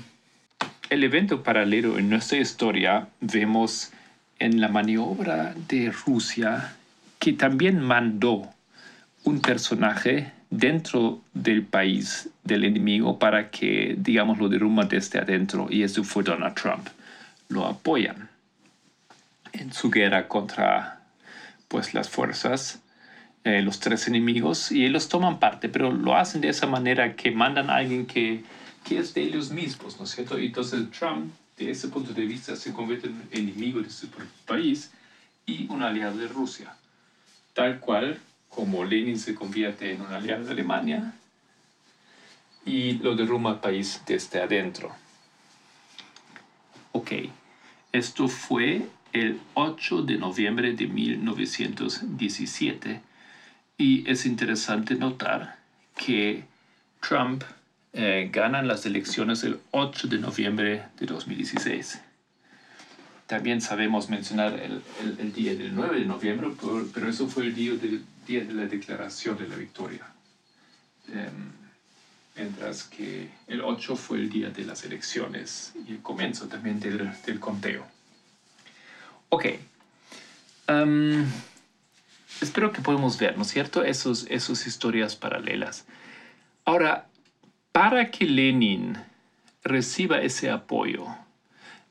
[0.90, 3.92] el evento paralelo en nuestra historia vemos
[4.40, 6.74] en la maniobra de Rusia
[7.20, 8.50] que también mandó
[9.22, 15.84] un personaje dentro del país del enemigo para que, digamos, lo derrumba desde adentro y
[15.84, 16.88] eso fue Donald Trump.
[17.48, 18.28] Lo apoyan
[19.52, 21.02] en su guerra contra
[21.68, 22.80] pues, las fuerzas,
[23.44, 27.30] eh, los tres enemigos, y ellos toman parte, pero lo hacen de esa manera que
[27.30, 28.42] mandan a alguien que
[28.84, 30.38] que es de ellos mismos, ¿no es cierto?
[30.38, 34.90] Entonces Trump, de ese punto de vista, se convierte en enemigo de su propio país
[35.46, 36.74] y un aliado de Rusia.
[37.52, 41.14] Tal cual como Lenin se convierte en un aliado de Alemania
[42.64, 44.94] y lo derrumba al país desde adentro.
[46.92, 47.12] Ok,
[47.92, 53.00] esto fue el 8 de noviembre de 1917
[53.78, 55.58] y es interesante notar
[55.96, 56.44] que
[57.00, 57.42] Trump
[57.92, 62.00] eh, gana las elecciones el 8 de noviembre de 2016.
[63.26, 64.82] También sabemos mencionar el,
[65.18, 66.50] el, día del 9 de noviembre,
[66.94, 70.06] pero, eso fue el día, del, día de la declaración de la victoria.
[71.08, 71.52] Em,
[72.36, 77.10] mientras que el 8 fue el día de las elecciones y el comienzo también del,
[77.26, 77.86] del conteo.
[79.28, 79.46] Ok.
[80.68, 81.26] Em,
[82.40, 85.86] espero que podamos ver, ¿no es cierto?, esas esos historias paralelas.
[86.64, 87.09] Ahora,
[87.80, 88.94] para que Lenin
[89.64, 91.06] reciba ese apoyo,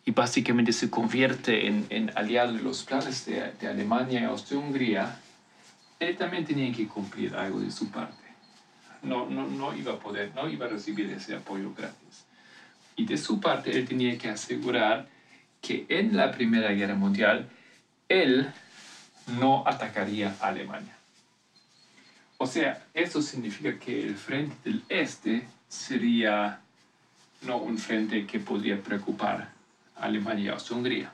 [0.05, 5.19] y básicamente se convierte en, aliado de los planes de, de Alemania y Austria-Hungría,
[5.99, 8.23] él también tenía que cumplir algo de su parte.
[9.01, 12.23] No, no, no iba a poder, no iba a recibir ese apoyo gratis.
[12.95, 15.07] Y de su parte, él tenía que asegurar
[15.59, 17.49] que en la Primera Guerra Mundial,
[18.07, 18.47] él
[19.39, 20.95] no atacaría a Alemania.
[22.37, 26.59] O sea, eso significa que el frente del este sería
[27.43, 29.51] no un frente que podría preocupar
[29.95, 31.11] Alemania y Austria-Hungría.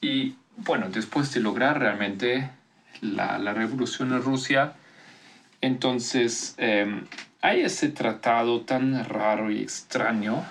[0.00, 2.50] Y bueno, después de lograr realmente
[3.00, 4.74] la, la revolución en Rusia,
[5.60, 7.06] entonces em,
[7.40, 10.44] hay ese tratado tan raro y extraño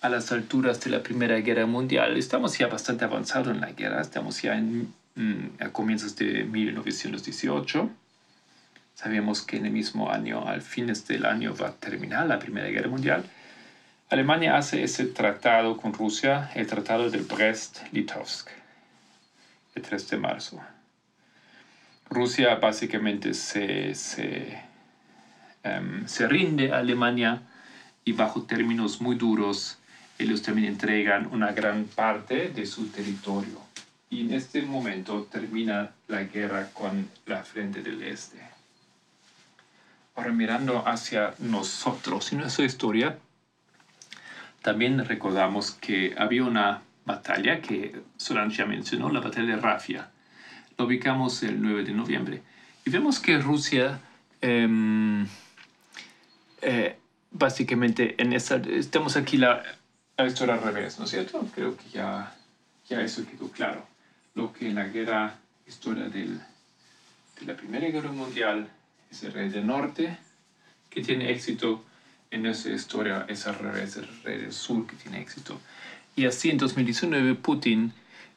[0.00, 2.16] a las alturas de la Primera Guerra Mundial.
[2.16, 7.90] Estamos ya bastante avanzados en la guerra, estamos ya en, mm, a comienzos de 1918.
[8.94, 12.68] Sabemos que en el mismo año, al fines del año, va a terminar la Primera
[12.68, 13.24] Guerra Mundial.
[14.10, 18.48] Alemania hace ese tratado con Rusia, el tratado de Brest-Litovsk,
[19.74, 20.60] el 3 de marzo.
[22.10, 24.58] Rusia básicamente se, se,
[25.62, 27.42] em, se rinde a Alemania
[28.04, 29.78] y bajo términos muy duros
[30.22, 33.60] ellos también entregan una gran parte de su territorio.
[34.10, 38.51] Y en este momento termina la guerra con la frente del este.
[40.14, 43.18] Ahora mirando hacia nosotros y nuestra historia,
[44.60, 50.10] también recordamos que había una batalla que Solange ya mencionó, la batalla de Rafia.
[50.76, 52.42] Lo ubicamos el 9 de noviembre.
[52.84, 54.00] Y vemos que Rusia,
[54.40, 55.26] em,
[56.60, 56.96] eh,
[57.30, 59.62] básicamente, en esa, estamos aquí la,
[60.16, 61.40] la, historia al revés, ¿no es cierto?
[61.54, 62.34] Creo que ya,
[62.88, 63.86] ya eso quedó claro.
[64.34, 66.40] Lo que en la guerra, historia del,
[67.40, 68.68] de la Primera Guerra Mundial,
[69.12, 70.18] es el rey del norte
[70.90, 71.84] que tiene éxito
[72.30, 75.60] en esa historia es al revés, el rey del sur que tiene éxito.
[76.16, 77.92] Y así en 2019 Putin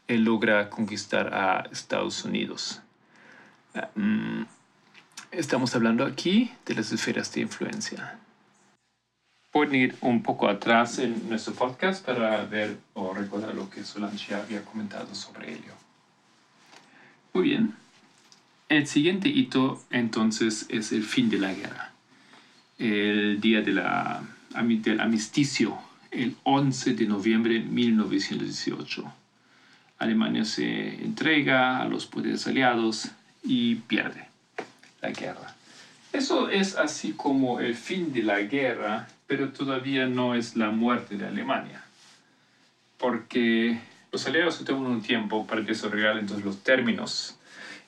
[0.08, 2.82] logra conquistar a Estados Unidos.
[3.96, 4.44] Mm,
[5.32, 8.20] estamos hablando aquí de las esferas de influencia.
[9.52, 14.36] Pueden ir un poco atrás en nuestro podcast para ver o recordar lo que Solange
[14.36, 15.74] había comentado sobre ello.
[17.34, 17.85] Muy bien.
[18.70, 21.96] El siguiente hito entonces es el fin de la guerra
[22.78, 24.22] el día de la,
[24.60, 25.78] del amisticio,
[26.12, 29.14] el 11 de noviembre de 1918.
[29.98, 33.12] Alemania se entrega a los poderes aliados
[33.44, 34.28] y pierde
[35.02, 35.56] la guerra.
[36.12, 41.18] Eso es así como el fin de la guerra, pero todavía no es la muerte
[41.18, 41.84] de Alemania.
[42.98, 43.80] Porque
[44.12, 47.35] los aliados tuvieron un tiempo para desarrollar entonces los términos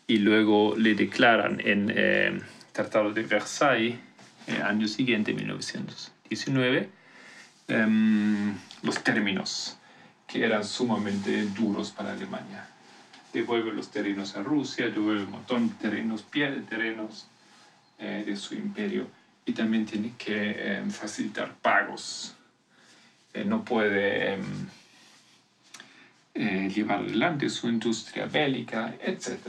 [0.07, 2.39] y luego le declaran en eh,
[2.71, 3.99] Tratado de Versailles
[4.47, 6.89] el año siguiente, 1919,
[7.67, 9.77] em, los términos
[10.25, 12.67] que eran sumamente duros para Alemania.
[13.33, 17.27] Devuelve los terrenos a Rusia, devuelve un montón de terrenos, pierde terrenos
[17.99, 19.07] eh, de su imperio
[19.45, 22.35] y también tiene que em, facilitar pagos.
[23.33, 24.67] Eh, no puede em,
[26.33, 29.47] eh, llevar adelante su industria bélica, etc.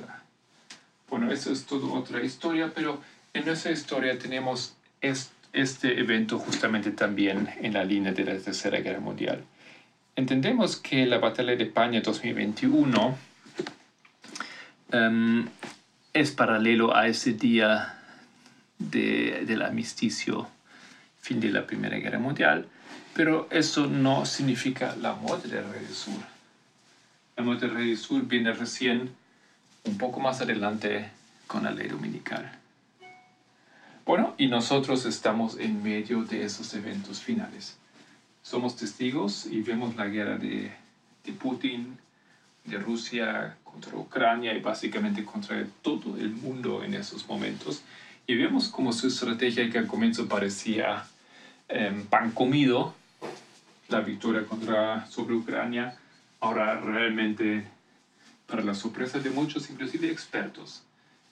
[1.10, 3.00] Bueno, eso es toda otra historia, pero
[3.32, 8.80] en nuestra historia tenemos es este evento justamente también en la línea de la Tercera
[8.80, 9.44] Guerra Mundial.
[10.16, 13.16] Entendemos que la batalla de España 2021
[14.92, 15.48] em,
[16.12, 17.94] es paralelo a ese día
[18.78, 20.48] de, del amisticio,
[21.20, 22.66] fin de la Primera Guerra Mundial,
[23.14, 26.20] pero eso no significa la muerte del Rey del Sur.
[27.36, 29.10] La muerte del Rey del Sur viene recién
[29.88, 31.08] un poco más adelante
[31.46, 32.52] con la ley dominical.
[34.04, 37.78] Bueno, y nosotros estamos en medio de esos eventos finales.
[38.42, 40.70] Somos testigos y vemos la guerra de,
[41.24, 41.98] de Putin,
[42.64, 47.82] de Rusia contra Ucrania y básicamente contra todo el mundo en esos momentos.
[48.26, 51.04] Y vemos como su estrategia que al comienzo parecía
[51.68, 52.94] em, pan comido,
[53.88, 55.96] la victoria contra, sobre Ucrania,
[56.40, 57.64] ahora realmente,
[58.48, 60.82] para la sorpresa de muchos, inclusive expertos,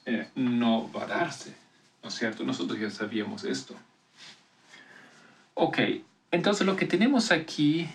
[0.05, 1.55] eh, no va a darse.
[2.03, 2.45] ¿No es cierto?
[2.45, 3.75] Nosotros ya sabíamos esto.
[5.55, 5.79] Ok,
[6.31, 7.89] entonces lo que tenemos aquí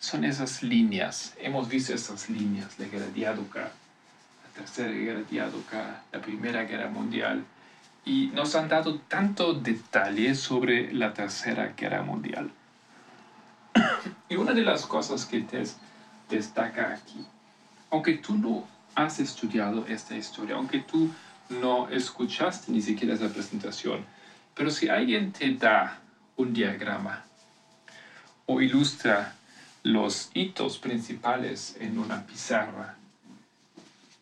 [0.00, 1.34] son esas líneas.
[1.38, 7.44] Hemos visto esas líneas, la guerra diádoca, la tercera guerra diádoca, la primera guerra mundial,
[8.06, 12.50] y nos han dado tanto detalle sobre la tercera guerra mundial.
[14.30, 15.62] y una de las cosas que te
[16.30, 17.26] destaca aquí,
[17.94, 18.66] aunque tú no
[18.96, 21.12] has estudiado esta historia, aunque tú
[21.48, 24.04] no escuchaste ni siquiera esa presentación,
[24.52, 26.00] pero si alguien te da
[26.36, 27.24] un diagrama
[28.46, 29.36] o ilustra
[29.84, 32.96] los hitos principales en una pizarra,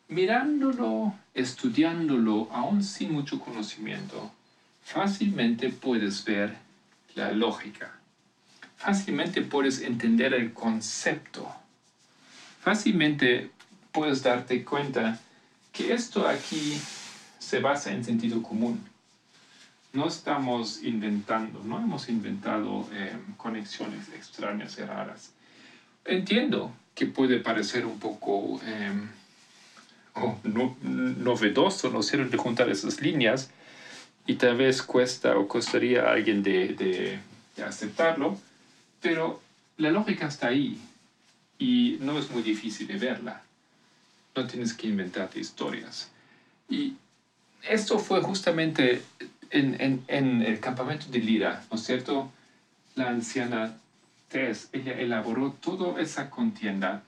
[0.09, 4.31] mirándolo, estudiándolo, aún sin mucho conocimiento,
[4.85, 6.59] fácilmente puedes ver
[7.15, 7.91] la lógica.
[8.77, 11.51] Fácilmente puedes entender el concepto.
[12.61, 13.51] Fácilmente
[13.93, 15.21] puedes darte cuenta
[15.73, 16.81] que esto aquí
[17.39, 18.83] se basa en sentido común.
[19.93, 25.33] No estamos inventando, no hemos inventado eh, conexiones extrañas y raras.
[26.05, 28.93] Entiendo que puede parecer un poco eh,
[30.45, 33.51] no, novedoso, ¿no es de juntar esas líneas
[34.27, 37.21] y tal vez cuesta o costaría a alguien de,
[37.57, 38.39] de aceptarlo,
[39.01, 39.41] pero
[39.77, 40.81] la lógica está ahí
[41.59, 43.43] y no es muy difícil de verla.
[44.35, 46.11] No tienes que inventarte historias.
[46.69, 46.95] Y
[47.69, 49.03] esto fue justamente
[49.51, 52.33] en, el campamento de Lira, ¿no es cierto?
[52.95, 53.77] La anciana
[54.29, 57.03] Tess, ella elaboró toda esa contienda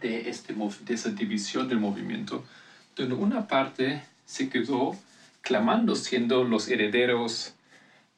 [0.00, 2.44] de, este, de esa división del movimiento,
[2.94, 4.94] donde una parte se quedó
[5.40, 7.54] clamando siendo los herederos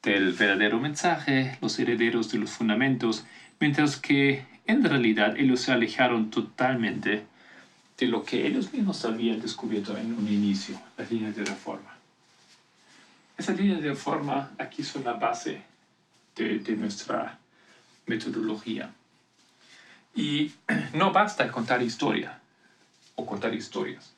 [0.03, 3.23] del verdadero mensaje, los herederos de los fundamentos,
[3.59, 7.23] mientras que en realidad ellos se alejaron totalmente
[8.01, 11.95] de lo que ellos mismos habían descubierto en un inicio, las líneas de reforma.
[13.37, 15.61] Esas líneas de reforma aquí son la base
[16.35, 17.37] de, de nuestra
[18.07, 18.91] metodología.
[20.15, 20.51] Y
[20.95, 22.39] no basta contar historia
[23.13, 24.13] o contar historias,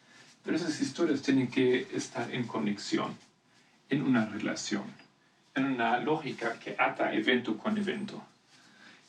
[0.45, 3.17] pero esas historias tienen que estar en conexión,
[3.89, 4.85] en una relación,
[5.55, 8.23] en una lógica que ata evento con evento.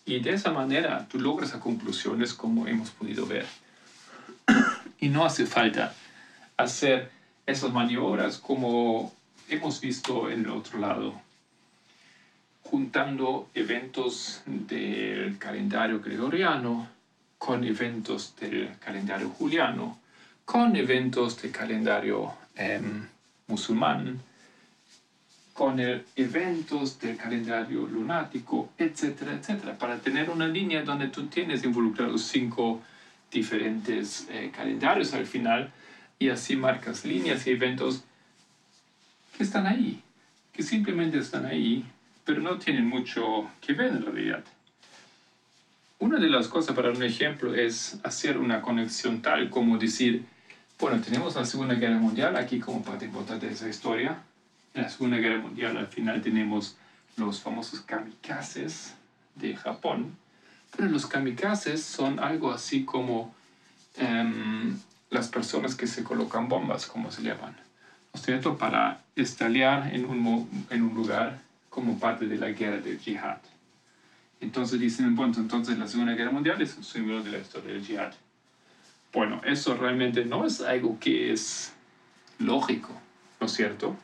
[0.05, 3.47] Y de esa manera tú logras a conclusiones como hemos podido ver.
[5.01, 5.95] Y no hace falta
[6.57, 7.11] hacer
[7.47, 9.13] esas maniobras como
[9.49, 11.21] hemos visto en el otro lado
[12.75, 16.89] juntando eventos del calendario gregoriano
[17.39, 19.99] con eventos del calendario juliano,
[20.45, 23.07] con eventos del calendario em,
[23.47, 24.19] musulmán,
[25.53, 25.79] con
[26.17, 32.83] eventos del calendario lunático, etcétera, etcétera, para tener una línea donde tú tienes involucrados cinco
[33.35, 35.71] diferentes eh, calendarios al final
[36.19, 38.05] y así marcas líneas y eventos
[39.37, 40.01] que están ahí,
[40.53, 41.85] que simplemente están ahí
[42.25, 44.45] pero no tienen mucho que ver en realidad.
[45.99, 50.25] Una de las cosas para un ejemplo es hacer una conexión tal como decir,
[50.79, 54.23] bueno, tenemos la Segunda Guerra Mundial aquí como parte importante de esa historia.
[54.75, 56.77] En la Segunda Guerra Mundial al final tenemos
[57.17, 58.95] los famosos kamikazes
[59.37, 60.17] de Japón,
[60.77, 63.35] pero los kamikazes son algo así como
[63.97, 64.77] em,
[65.11, 67.57] las personas que se colocan bombas, como se llaman,
[68.15, 68.59] ¿no es?
[68.59, 71.41] Para estallar en un, en un lugar
[71.71, 73.39] como parte de la guerra del jihad.
[74.41, 77.85] Entonces dicen, bueno, entonces la Segunda Guerra Mundial es un símbolo de la historia del
[77.85, 78.13] jihad.
[79.13, 81.73] Bueno, eso realmente no es algo que es
[82.39, 82.91] lógico,
[83.41, 83.97] ¿no es cierto?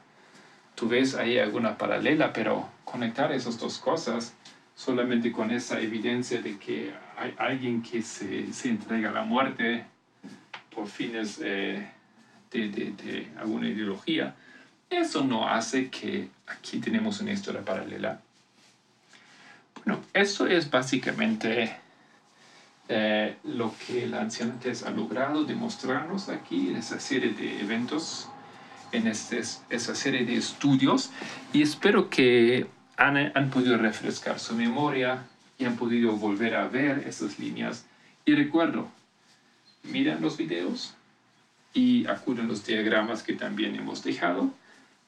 [0.74, 4.34] Tú ves ahí alguna paralela, pero conectar esas dos cosas
[4.74, 9.84] solamente con esa evidencia de que hay alguien que se, se entrega a la muerte
[10.74, 11.86] por fines eh,
[12.50, 14.34] de, de, de alguna ideología,
[14.88, 18.20] eso no hace que aquí tenemos una historia paralela.
[19.84, 21.76] Bueno, eso es básicamente
[22.88, 28.28] eh, lo que la anciantes ha logrado demostrarnos aquí en esa serie de eventos,
[28.92, 31.10] en este, esa serie de estudios,
[31.52, 32.66] y espero que
[33.00, 35.24] han, han podido refrescar su memoria
[35.58, 37.86] y han podido volver a ver esas líneas.
[38.26, 38.90] Y recuerdo,
[39.84, 40.94] miren los videos
[41.72, 44.50] y acuden los diagramas que también hemos dejado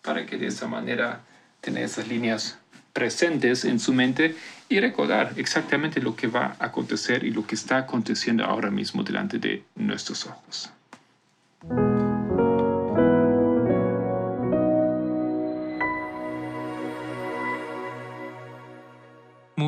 [0.00, 1.20] para que de esa manera
[1.60, 2.58] tener esas líneas
[2.94, 4.36] presentes en su mente
[4.70, 9.02] y recordar exactamente lo que va a acontecer y lo que está aconteciendo ahora mismo
[9.02, 10.70] delante de nuestros ojos.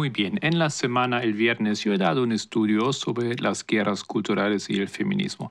[0.05, 4.05] Muy bien, en la semana, el viernes, yo he dado un estudio sobre las guerras
[4.05, 5.51] culturales y el feminismo.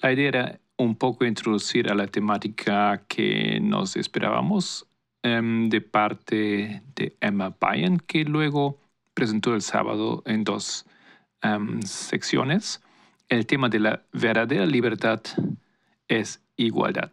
[0.00, 4.86] La idea era un poco introducir a la temática que nos esperábamos
[5.22, 8.78] em, de parte de Emma Bryan, que luego
[9.12, 10.86] presentó el sábado en dos
[11.42, 12.80] em, secciones.
[13.28, 15.20] El tema de la verdadera libertad
[16.08, 17.10] es igualdad.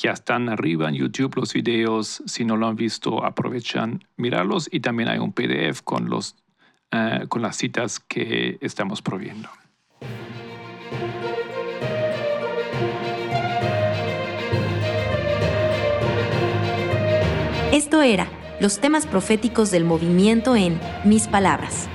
[0.00, 2.22] Ya están arriba en YouTube los videos.
[2.24, 4.68] Si no lo han visto, aprovechan mirarlos.
[4.70, 6.36] Y también hay un PDF con, los,
[6.92, 9.48] eh, con las citas que estamos proviendo.
[17.72, 18.28] Esto era
[18.60, 21.88] los temas proféticos del movimiento en Mis Palabras.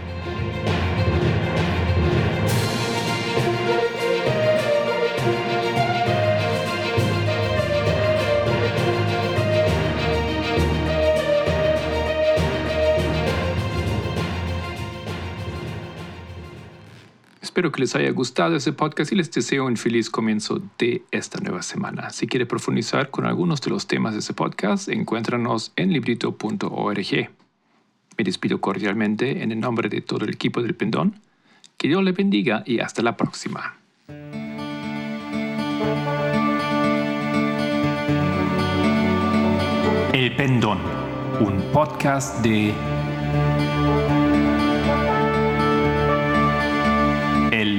[17.54, 21.40] Espero que les haya gustado ese podcast y les deseo un feliz comienzo de esta
[21.40, 22.10] nueva semana.
[22.10, 27.30] Si quiere profundizar con algunos de los temas de ese podcast, encuéntranos en librito.org.
[28.18, 31.20] Me despido cordialmente en el nombre de todo el equipo del Pendón.
[31.78, 33.76] Que Dios le bendiga y hasta la próxima.
[40.12, 40.80] El Pendón,
[41.40, 42.74] un podcast de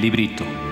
[0.04, 0.63] librito.